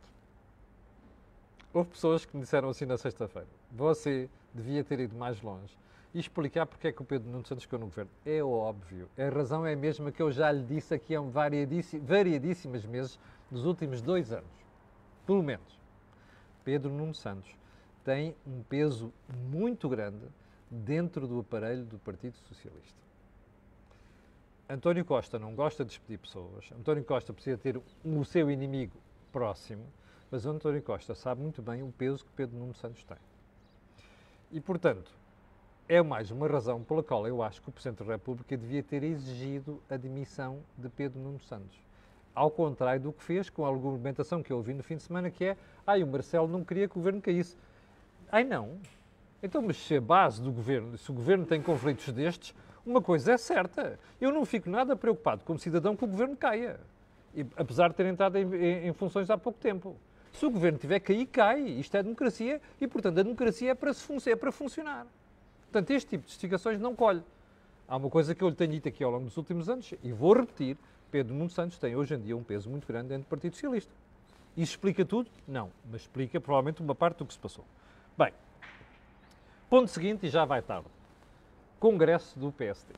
Houve 1.74 1.90
pessoas 1.90 2.26
que 2.26 2.36
me 2.36 2.44
disseram 2.44 2.70
assim 2.70 2.86
na 2.86 2.98
sexta-feira: 2.98 3.48
você 3.72 4.30
devia 4.54 4.84
ter 4.84 5.00
ido 5.00 5.16
mais 5.16 5.42
longe 5.42 5.76
e 6.14 6.20
explicar 6.20 6.66
porque 6.66 6.88
é 6.88 6.92
que 6.92 7.02
o 7.02 7.06
Pedro 7.06 7.30
Nuno 7.30 7.46
Santos 7.46 7.64
ficou 7.64 7.80
no 7.80 7.88
governo. 7.88 8.12
É 8.26 8.44
óbvio. 8.44 9.10
A 9.18 9.30
razão 9.30 9.66
é 9.66 9.74
a 9.74 9.78
mesma 9.78 10.12
que 10.12 10.22
eu 10.22 10.32
já 10.32 10.52
lhe 10.52 10.64
disse 10.64 10.94
aqui 10.94 11.16
há 11.16 11.22
variadíssimas 11.22 12.86
meses 12.86 13.20
dos 13.50 13.66
últimos 13.66 14.02
dois 14.02 14.32
anos. 14.32 14.52
Pelo 15.26 15.42
menos. 15.42 15.80
Pedro 16.64 16.92
Nuno 16.92 17.14
Santos 17.14 17.52
tem 18.04 18.36
um 18.46 18.62
peso 18.64 19.12
muito 19.50 19.90
grande 19.90 20.26
dentro 20.70 21.28
do 21.28 21.40
aparelho 21.40 21.86
do 21.86 21.98
Partido 21.98 22.38
Socialista. 22.48 23.02
António 24.70 25.04
Costa 25.04 25.38
não 25.38 25.54
gosta 25.56 25.84
de 25.84 25.90
despedir 25.90 26.20
pessoas. 26.20 26.72
António 26.80 27.04
Costa 27.04 27.34
precisa 27.34 27.58
ter 27.58 27.82
o 28.04 28.26
seu 28.26 28.50
inimigo 28.50 28.98
próximo, 29.32 29.86
mas 30.32 30.46
António 30.46 30.82
Costa 30.82 31.14
sabe 31.16 31.42
muito 31.42 31.62
bem 31.62 31.84
o 31.84 31.92
peso 31.92 32.24
que 32.24 32.32
Pedro 32.32 32.58
Nuno 32.58 32.74
Santos 32.74 33.04
tem. 33.04 33.18
E, 34.52 34.62
portanto, 34.62 35.12
é 35.88 36.02
mais 36.02 36.32
uma 36.32 36.48
razão 36.48 36.82
pela 36.82 37.04
qual 37.04 37.28
eu 37.28 37.44
acho 37.44 37.62
que 37.62 37.70
o 37.70 37.72
Presidente 37.72 38.04
da 38.04 38.14
República 38.14 38.56
devia 38.56 38.82
ter 38.82 39.04
exigido 39.04 39.82
a 39.90 39.98
demissão 39.98 40.60
de 40.78 40.88
Pedro 40.88 41.20
Nuno 41.20 41.40
Santos. 41.40 41.78
Ao 42.34 42.50
contrário 42.50 43.02
do 43.02 43.14
que 43.14 43.22
fez 43.22 43.50
com 43.50 43.66
a 43.66 43.70
argumentação 43.70 44.42
que 44.42 44.52
eu 44.52 44.58
ouvi 44.58 44.74
no 44.74 44.82
fim 44.82 44.96
de 44.96 45.04
semana, 45.04 45.30
que 45.30 45.46
é 45.46 45.58
ai, 45.86 46.02
o 46.02 46.08
Marcelo 46.08 46.48
não 46.48 46.64
queria 46.64 46.88
que 46.88 46.94
o 46.94 47.00
governo 47.00 47.22
caísse. 47.22 47.56
Ai, 48.32 48.44
não. 48.44 48.78
Então, 49.42 49.62
mas 49.62 49.78
se 49.78 49.98
a 49.98 50.02
base 50.02 50.42
do 50.42 50.52
governo, 50.52 50.98
se 50.98 51.12
o 51.12 51.14
governo 51.14 51.46
tem 51.46 51.62
conflitos 51.62 52.12
destes, 52.14 52.56
uma 52.86 53.02
coisa 53.02 53.34
é 53.34 53.38
certa. 53.38 54.00
Eu 54.20 54.32
não 54.32 54.46
fico 54.46 54.70
nada 54.70 54.96
preocupado 54.96 55.44
como 55.44 55.60
cidadão 55.60 55.96
que 55.96 56.06
o 56.06 56.08
governo 56.08 56.36
caia. 56.36 56.80
E, 57.36 57.46
apesar 57.58 57.90
de 57.90 57.96
ter 57.96 58.06
entrado 58.06 58.38
em, 58.38 58.56
em, 58.56 58.88
em 58.88 58.94
funções 58.94 59.30
há 59.30 59.38
pouco 59.38 59.60
tempo. 59.60 59.96
Se 60.32 60.46
o 60.46 60.50
governo 60.50 60.80
tiver 60.80 61.00
que 61.00 61.14
cair, 61.14 61.26
cai. 61.28 61.62
Isto 61.62 61.98
é 61.98 62.04
democracia 62.04 62.62
e, 62.80 62.88
portanto, 62.88 63.20
a 63.20 63.24
democracia 63.24 63.72
é 63.72 63.76
para, 63.76 63.94
se, 63.94 64.32
é 64.32 64.36
para 64.36 64.52
funcionar. 64.52 65.06
Portanto, 65.74 65.90
este 65.90 66.12
tipo 66.12 66.26
de 66.26 66.30
justificações 66.30 66.80
não 66.80 66.96
colhe. 66.96 67.24
Há 67.88 67.98
uma 67.98 68.08
coisa 68.08 68.36
que 68.36 68.44
eu 68.44 68.50
lhe 68.50 68.54
tenho 68.54 68.74
dito 68.74 68.88
aqui 68.88 69.04
ao 69.04 69.10
longo 69.10 69.26
dos 69.26 69.36
últimos 69.38 69.68
anos, 69.68 69.92
e 70.04 70.12
vou 70.12 70.32
repetir, 70.34 70.78
Pedro 71.10 71.34
Nuno 71.34 71.50
Santos 71.50 71.80
tem 71.80 71.96
hoje 71.96 72.14
em 72.14 72.20
dia 72.20 72.38
um 72.38 72.44
peso 72.44 72.70
muito 72.70 72.88
grande 72.88 73.08
dentro 73.08 73.24
do 73.24 73.28
Partido 73.28 73.56
Socialista. 73.56 73.92
Isso 74.56 74.74
explica 74.74 75.04
tudo? 75.04 75.32
Não, 75.48 75.72
mas 75.92 76.02
explica 76.02 76.40
provavelmente 76.40 76.80
uma 76.80 76.94
parte 76.94 77.18
do 77.18 77.26
que 77.26 77.34
se 77.34 77.40
passou. 77.40 77.66
Bem, 78.16 78.32
ponto 79.68 79.90
seguinte, 79.90 80.28
e 80.28 80.30
já 80.30 80.46
vai 80.46 80.62
tarde. 80.62 80.86
Congresso 81.80 82.38
do 82.38 82.52
PSD. 82.52 82.94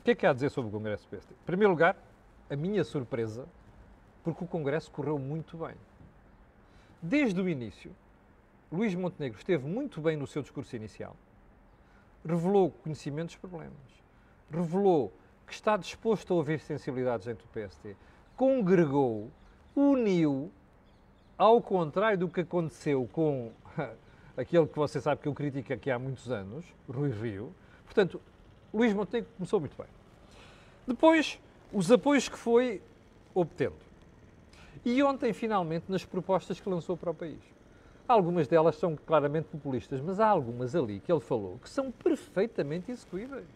O 0.00 0.02
que 0.04 0.10
é 0.10 0.14
que 0.14 0.26
há 0.26 0.30
a 0.30 0.34
dizer 0.34 0.50
sobre 0.50 0.68
o 0.68 0.72
Congresso 0.72 1.04
do 1.04 1.08
PSD? 1.08 1.32
Em 1.32 1.46
primeiro 1.46 1.70
lugar, 1.70 1.96
a 2.50 2.56
minha 2.56 2.84
surpresa, 2.84 3.48
porque 4.22 4.44
o 4.44 4.46
Congresso 4.46 4.90
correu 4.90 5.18
muito 5.18 5.56
bem. 5.56 5.76
Desde 7.00 7.40
o 7.40 7.48
início, 7.48 7.90
Luís 8.70 8.94
Montenegro 8.94 9.38
esteve 9.38 9.66
muito 9.66 9.98
bem 10.02 10.14
no 10.14 10.26
seu 10.26 10.42
discurso 10.42 10.76
inicial, 10.76 11.16
revelou 12.24 12.70
conhecimento 12.70 13.28
dos 13.28 13.36
problemas, 13.36 13.74
revelou 14.50 15.12
que 15.46 15.54
está 15.54 15.76
disposto 15.76 16.32
a 16.32 16.36
ouvir 16.36 16.60
sensibilidades 16.60 17.26
dentro 17.26 17.46
do 17.46 17.68
PST, 17.68 17.96
congregou, 18.36 19.30
uniu, 19.74 20.50
ao 21.36 21.60
contrário 21.60 22.18
do 22.18 22.28
que 22.28 22.40
aconteceu 22.40 23.08
com 23.12 23.50
aquele 24.36 24.66
que 24.66 24.76
você 24.76 25.00
sabe 25.00 25.20
que 25.20 25.28
eu 25.28 25.34
critico 25.34 25.72
aqui 25.72 25.90
há 25.90 25.98
muitos 25.98 26.30
anos, 26.30 26.64
Rui 26.88 27.10
Rio. 27.10 27.52
Portanto, 27.84 28.20
Luís 28.72 28.92
Montenegro 28.92 29.30
começou 29.36 29.58
muito 29.58 29.76
bem. 29.76 29.88
Depois, 30.86 31.38
os 31.72 31.90
apoios 31.90 32.28
que 32.28 32.38
foi 32.38 32.82
obtendo. 33.34 33.76
E 34.84 35.02
ontem, 35.02 35.32
finalmente, 35.32 35.86
nas 35.88 36.04
propostas 36.04 36.60
que 36.60 36.68
lançou 36.68 36.96
para 36.96 37.10
o 37.10 37.14
país. 37.14 37.40
Algumas 38.10 38.48
delas 38.48 38.74
são 38.74 38.96
claramente 38.96 39.44
populistas, 39.44 40.00
mas 40.00 40.18
há 40.18 40.26
algumas 40.26 40.74
ali 40.74 40.98
que 40.98 41.12
ele 41.12 41.20
falou 41.20 41.60
que 41.62 41.70
são 41.70 41.92
perfeitamente 41.92 42.90
execuíveis. 42.90 43.46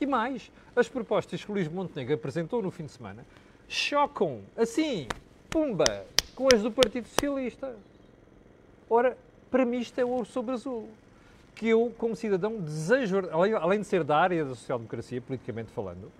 E 0.00 0.06
mais, 0.06 0.48
as 0.76 0.88
propostas 0.88 1.44
que 1.44 1.50
o 1.50 1.54
Luís 1.54 1.66
Montenegro 1.66 2.14
apresentou 2.14 2.62
no 2.62 2.70
fim 2.70 2.84
de 2.84 2.92
semana 2.92 3.26
chocam, 3.68 4.42
assim, 4.56 5.08
pumba, 5.50 6.06
com 6.36 6.46
as 6.54 6.62
do 6.62 6.70
Partido 6.70 7.08
Socialista. 7.08 7.74
Ora, 8.88 9.18
para 9.50 9.64
mim 9.64 9.80
isto 9.80 9.98
é 9.98 10.04
ouro 10.04 10.24
sobre 10.24 10.54
azul. 10.54 10.88
Que 11.56 11.66
eu, 11.66 11.92
como 11.98 12.14
cidadão, 12.14 12.60
desejo, 12.60 13.28
além 13.60 13.80
de 13.80 13.88
ser 13.88 14.04
da 14.04 14.18
área 14.18 14.44
da 14.44 14.54
social-democracia, 14.54 15.20
politicamente 15.20 15.72
falando, 15.72 16.12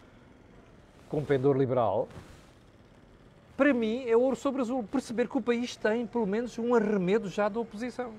com 1.08 1.24
pendor 1.24 1.56
liberal, 1.56 2.08
para 3.56 3.72
mim, 3.72 4.04
é 4.06 4.16
ouro 4.16 4.36
sobre 4.36 4.62
azul. 4.62 4.82
Perceber 4.82 5.28
que 5.28 5.36
o 5.36 5.42
país 5.42 5.76
tem, 5.76 6.06
pelo 6.06 6.26
menos, 6.26 6.58
um 6.58 6.74
arremedo 6.74 7.28
já 7.28 7.48
da 7.48 7.60
oposição. 7.60 8.12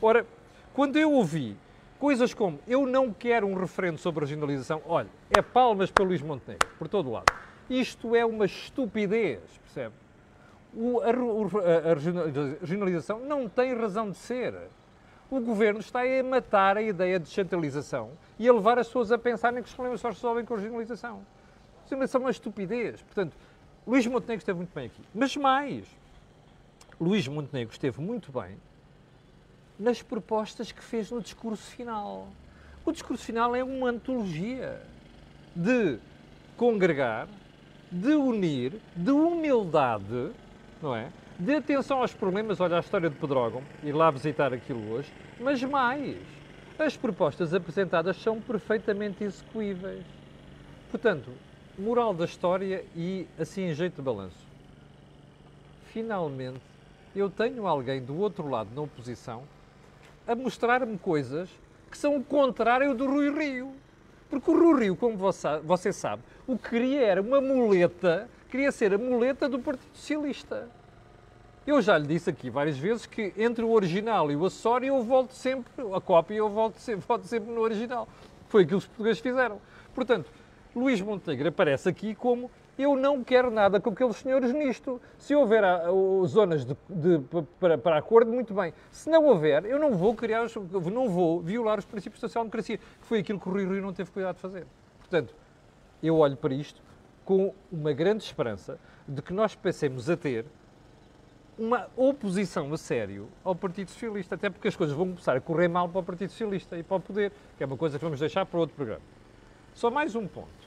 Ora, 0.00 0.26
quando 0.72 0.96
eu 0.96 1.12
ouvi 1.12 1.56
coisas 1.98 2.34
como 2.34 2.58
eu 2.66 2.86
não 2.86 3.12
quero 3.12 3.46
um 3.46 3.54
referendo 3.54 3.98
sobre 3.98 4.24
a 4.24 4.26
regionalização, 4.26 4.82
olha, 4.86 5.08
é 5.36 5.40
palmas 5.40 5.90
para 5.90 6.04
Luís 6.04 6.22
Montenegro, 6.22 6.68
por 6.78 6.88
todo 6.88 7.10
lado. 7.10 7.32
Isto 7.68 8.14
é 8.14 8.24
uma 8.24 8.44
estupidez, 8.44 9.40
percebe? 9.64 9.94
O, 10.74 11.00
a, 11.00 11.06
a, 11.06 11.94
regionalização 12.60 13.20
não 13.20 13.48
tem 13.48 13.74
razão 13.74 14.10
de 14.10 14.16
ser. 14.18 14.54
O 15.30 15.40
governo 15.40 15.80
está 15.80 16.02
a 16.02 16.22
matar 16.22 16.76
a 16.76 16.82
ideia 16.82 17.18
de 17.18 17.24
descentralização 17.24 18.10
e 18.38 18.46
a 18.48 18.52
levar 18.52 18.78
as 18.78 18.86
pessoas 18.86 19.10
a 19.10 19.18
pensarem 19.18 19.62
que 19.62 19.68
os 19.68 19.74
problemas 19.74 20.00
só 20.00 20.10
se 20.10 20.16
resolvem 20.16 20.44
com 20.44 20.54
a 20.54 20.56
regionalização. 20.58 21.22
Isso 21.84 22.16
é 22.16 22.20
uma 22.20 22.30
estupidez. 22.30 23.00
Portanto, 23.02 23.36
Luís 23.86 24.04
Montenegro 24.04 24.40
esteve 24.40 24.56
muito 24.56 24.74
bem 24.74 24.86
aqui. 24.86 25.00
Mas 25.14 25.36
mais, 25.36 25.86
Luís 27.00 27.28
Montenegro 27.28 27.72
esteve 27.72 28.00
muito 28.00 28.32
bem 28.32 28.56
nas 29.78 30.02
propostas 30.02 30.72
que 30.72 30.82
fez 30.82 31.10
no 31.10 31.20
discurso 31.20 31.62
final. 31.70 32.26
O 32.84 32.90
discurso 32.90 33.24
final 33.24 33.54
é 33.54 33.62
uma 33.62 33.90
antologia 33.90 34.82
de 35.54 35.98
congregar, 36.56 37.28
de 37.92 38.14
unir, 38.14 38.72
de 38.96 39.12
humildade, 39.12 40.32
não 40.82 40.94
é? 40.94 41.12
De 41.38 41.54
atenção 41.54 42.00
aos 42.00 42.12
problemas, 42.12 42.58
olha 42.58 42.78
a 42.78 42.80
história 42.80 43.08
de 43.08 43.16
Pedrógão, 43.16 43.62
ir 43.84 43.92
lá 43.92 44.10
visitar 44.10 44.52
aquilo 44.52 44.94
hoje, 44.94 45.12
mas 45.38 45.62
mais, 45.62 46.16
as 46.76 46.96
propostas 46.96 47.54
apresentadas 47.54 48.16
são 48.16 48.40
perfeitamente 48.40 49.22
execuíveis. 49.22 50.04
Portanto, 50.90 51.30
moral 51.78 52.14
da 52.14 52.24
história 52.24 52.84
e 52.94 53.26
assim 53.38 53.62
em 53.62 53.74
jeito 53.74 53.96
de 53.96 54.02
balanço. 54.02 54.46
Finalmente, 55.92 56.60
eu 57.14 57.30
tenho 57.30 57.66
alguém 57.66 58.02
do 58.02 58.18
outro 58.18 58.48
lado 58.48 58.68
na 58.74 58.82
oposição 58.82 59.42
a 60.26 60.34
mostrar-me 60.34 60.98
coisas 60.98 61.48
que 61.90 61.96
são 61.96 62.16
o 62.16 62.24
contrário 62.24 62.94
do 62.94 63.06
Rui 63.06 63.30
Rio. 63.30 63.72
Porque 64.28 64.50
o 64.50 64.58
Rui 64.58 64.84
Rio, 64.84 64.96
como 64.96 65.16
você, 65.16 65.92
sabe, 65.92 66.22
o 66.46 66.58
que 66.58 66.70
queria 66.70 67.00
era 67.00 67.22
uma 67.22 67.40
muleta, 67.40 68.28
queria 68.50 68.72
ser 68.72 68.92
a 68.92 68.98
muleta 68.98 69.48
do 69.48 69.58
Partido 69.58 69.88
Socialista. 69.94 70.68
Eu 71.66 71.80
já 71.80 71.96
lhe 71.98 72.06
disse 72.06 72.30
aqui 72.30 72.50
várias 72.50 72.78
vezes 72.78 73.06
que 73.06 73.32
entre 73.36 73.64
o 73.64 73.70
original 73.70 74.30
e 74.30 74.36
o 74.36 74.44
acessório 74.44 74.88
eu 74.88 75.02
volto 75.02 75.32
sempre, 75.32 75.72
a 75.94 76.00
cópia 76.00 76.36
eu 76.36 76.48
volto 76.48 76.78
sempre, 76.78 77.04
volto 77.08 77.24
sempre 77.26 77.50
no 77.52 77.60
original. 77.60 78.08
Foi 78.48 78.62
aquilo 78.62 78.80
que 78.80 78.84
os 78.84 78.88
portugueses 78.88 79.20
fizeram. 79.20 79.60
Portanto, 79.94 80.30
Luís 80.76 81.00
Montenegro 81.00 81.48
aparece 81.48 81.88
aqui 81.88 82.14
como 82.14 82.50
eu 82.78 82.94
não 82.94 83.24
quero 83.24 83.50
nada 83.50 83.80
com 83.80 83.88
aqueles 83.88 84.16
senhores 84.16 84.52
nisto. 84.52 85.00
Se 85.18 85.34
houver 85.34 85.64
a, 85.64 85.86
a, 85.86 86.26
zonas 86.26 86.66
de, 86.66 86.76
de, 86.90 87.18
para, 87.58 87.78
para, 87.78 87.96
acordo, 87.96 88.30
muito 88.30 88.52
bem. 88.52 88.74
Se 88.90 89.08
não 89.08 89.24
houver, 89.24 89.64
eu 89.64 89.78
não 89.78 89.96
vou 89.96 90.14
criar, 90.14 90.46
não 90.92 91.08
vou 91.08 91.40
violar 91.40 91.78
os 91.78 91.86
princípios 91.86 92.20
da 92.20 92.28
social-democracia, 92.28 92.76
que 92.76 93.06
foi 93.06 93.20
aquilo 93.20 93.40
que 93.40 93.48
o 93.48 93.52
Rui 93.52 93.64
Rio 93.64 93.80
não 93.80 93.94
teve 93.94 94.10
cuidado 94.10 94.34
de 94.34 94.42
fazer. 94.42 94.66
Portanto, 94.98 95.34
eu 96.02 96.18
olho 96.18 96.36
para 96.36 96.52
isto 96.52 96.82
com 97.24 97.54
uma 97.72 97.94
grande 97.94 98.24
esperança 98.24 98.78
de 99.08 99.22
que 99.22 99.32
nós 99.32 99.54
passemos 99.54 100.10
a 100.10 100.16
ter 100.16 100.44
uma 101.58 101.88
oposição 101.96 102.70
a 102.70 102.76
sério 102.76 103.28
ao 103.42 103.54
Partido 103.54 103.90
Socialista, 103.90 104.34
até 104.34 104.50
porque 104.50 104.68
as 104.68 104.76
coisas 104.76 104.94
vão 104.94 105.06
começar 105.06 105.34
a 105.34 105.40
correr 105.40 105.68
mal 105.68 105.88
para 105.88 106.00
o 106.00 106.04
Partido 106.04 106.28
Socialista 106.28 106.76
e 106.76 106.82
para 106.82 106.98
o 106.98 107.00
poder, 107.00 107.32
que 107.56 107.62
é 107.62 107.66
uma 107.66 107.78
coisa 107.78 107.98
que 107.98 108.04
vamos 108.04 108.20
deixar 108.20 108.44
para 108.44 108.60
outro 108.60 108.76
programa. 108.76 109.00
Só 109.72 109.90
mais 109.90 110.14
um 110.14 110.26
ponto. 110.26 110.65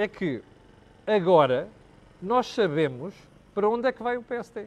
É 0.00 0.08
que 0.08 0.42
agora 1.06 1.68
nós 2.22 2.46
sabemos 2.46 3.12
para 3.54 3.68
onde 3.68 3.86
é 3.86 3.92
que 3.92 4.02
vai 4.02 4.16
o 4.16 4.22
PST. 4.22 4.66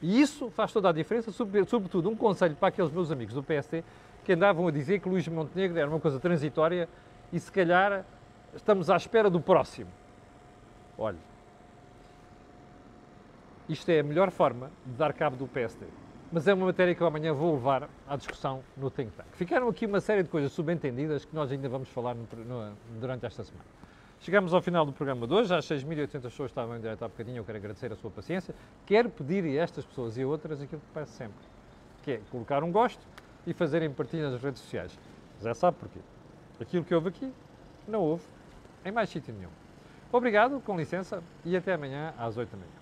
E 0.00 0.18
isso 0.18 0.48
faz 0.48 0.72
toda 0.72 0.88
a 0.88 0.92
diferença, 0.92 1.30
sobretudo 1.30 2.08
um 2.08 2.16
conselho 2.16 2.56
para 2.56 2.68
aqueles 2.68 2.90
meus 2.90 3.10
amigos 3.10 3.34
do 3.34 3.42
PST 3.42 3.84
que 4.24 4.32
andavam 4.32 4.66
a 4.68 4.70
dizer 4.70 5.00
que 5.00 5.08
Luís 5.10 5.28
Montenegro 5.28 5.78
era 5.78 5.86
uma 5.86 6.00
coisa 6.00 6.18
transitória 6.18 6.88
e 7.30 7.38
se 7.38 7.52
calhar 7.52 8.06
estamos 8.54 8.88
à 8.88 8.96
espera 8.96 9.28
do 9.28 9.38
próximo. 9.38 9.90
Olha, 10.96 11.18
isto 13.68 13.90
é 13.90 14.00
a 14.00 14.02
melhor 14.02 14.30
forma 14.30 14.70
de 14.86 14.92
dar 14.94 15.12
cabo 15.12 15.36
do 15.36 15.46
PSD. 15.46 15.84
Mas 16.32 16.48
é 16.48 16.54
uma 16.54 16.64
matéria 16.64 16.94
que 16.94 17.02
eu 17.02 17.06
amanhã 17.06 17.34
vou 17.34 17.52
levar 17.52 17.86
à 18.08 18.16
discussão 18.16 18.64
no 18.78 18.90
Think 18.90 19.12
Tank. 19.12 19.28
Ficaram 19.32 19.68
aqui 19.68 19.84
uma 19.84 20.00
série 20.00 20.22
de 20.22 20.30
coisas 20.30 20.52
subentendidas 20.52 21.26
que 21.26 21.34
nós 21.34 21.52
ainda 21.52 21.68
vamos 21.68 21.90
falar 21.90 22.14
no, 22.14 22.26
no, 22.46 22.72
durante 22.98 23.26
esta 23.26 23.44
semana. 23.44 23.76
Chegamos 24.20 24.52
ao 24.52 24.60
final 24.60 24.84
do 24.84 24.92
programa 24.92 25.26
de 25.26 25.34
hoje, 25.34 25.54
às 25.54 25.66
6.800 25.66 26.22
pessoas 26.22 26.50
estavam 26.50 26.76
em 26.76 26.80
direto 26.80 27.04
há 27.04 27.08
bocadinho, 27.08 27.38
eu 27.38 27.44
quero 27.44 27.58
agradecer 27.58 27.92
a 27.92 27.96
sua 27.96 28.10
paciência. 28.10 28.54
Quero 28.84 29.08
pedir 29.08 29.44
a 29.44 29.62
estas 29.62 29.84
pessoas 29.84 30.16
e 30.16 30.22
a 30.22 30.26
outras 30.26 30.60
aquilo 30.60 30.80
que 30.80 30.92
peço 30.92 31.12
sempre, 31.12 31.46
que 32.02 32.12
é 32.12 32.20
colocar 32.30 32.64
um 32.64 32.72
gosto 32.72 33.06
e 33.46 33.52
fazerem 33.52 33.90
partilha 33.92 34.30
nas 34.30 34.42
redes 34.42 34.60
sociais. 34.62 34.98
Já 35.40 35.54
sabe 35.54 35.76
porquê. 35.78 36.00
Aquilo 36.60 36.82
que 36.82 36.94
houve 36.94 37.08
aqui, 37.08 37.32
não 37.86 38.00
houve 38.00 38.24
em 38.84 38.90
mais 38.90 39.10
sítio 39.10 39.34
nenhum. 39.34 39.50
Obrigado, 40.10 40.60
com 40.60 40.76
licença, 40.76 41.22
e 41.44 41.56
até 41.56 41.74
amanhã 41.74 42.14
às 42.18 42.36
8 42.36 42.50
da 42.50 42.56
manhã. 42.56 42.75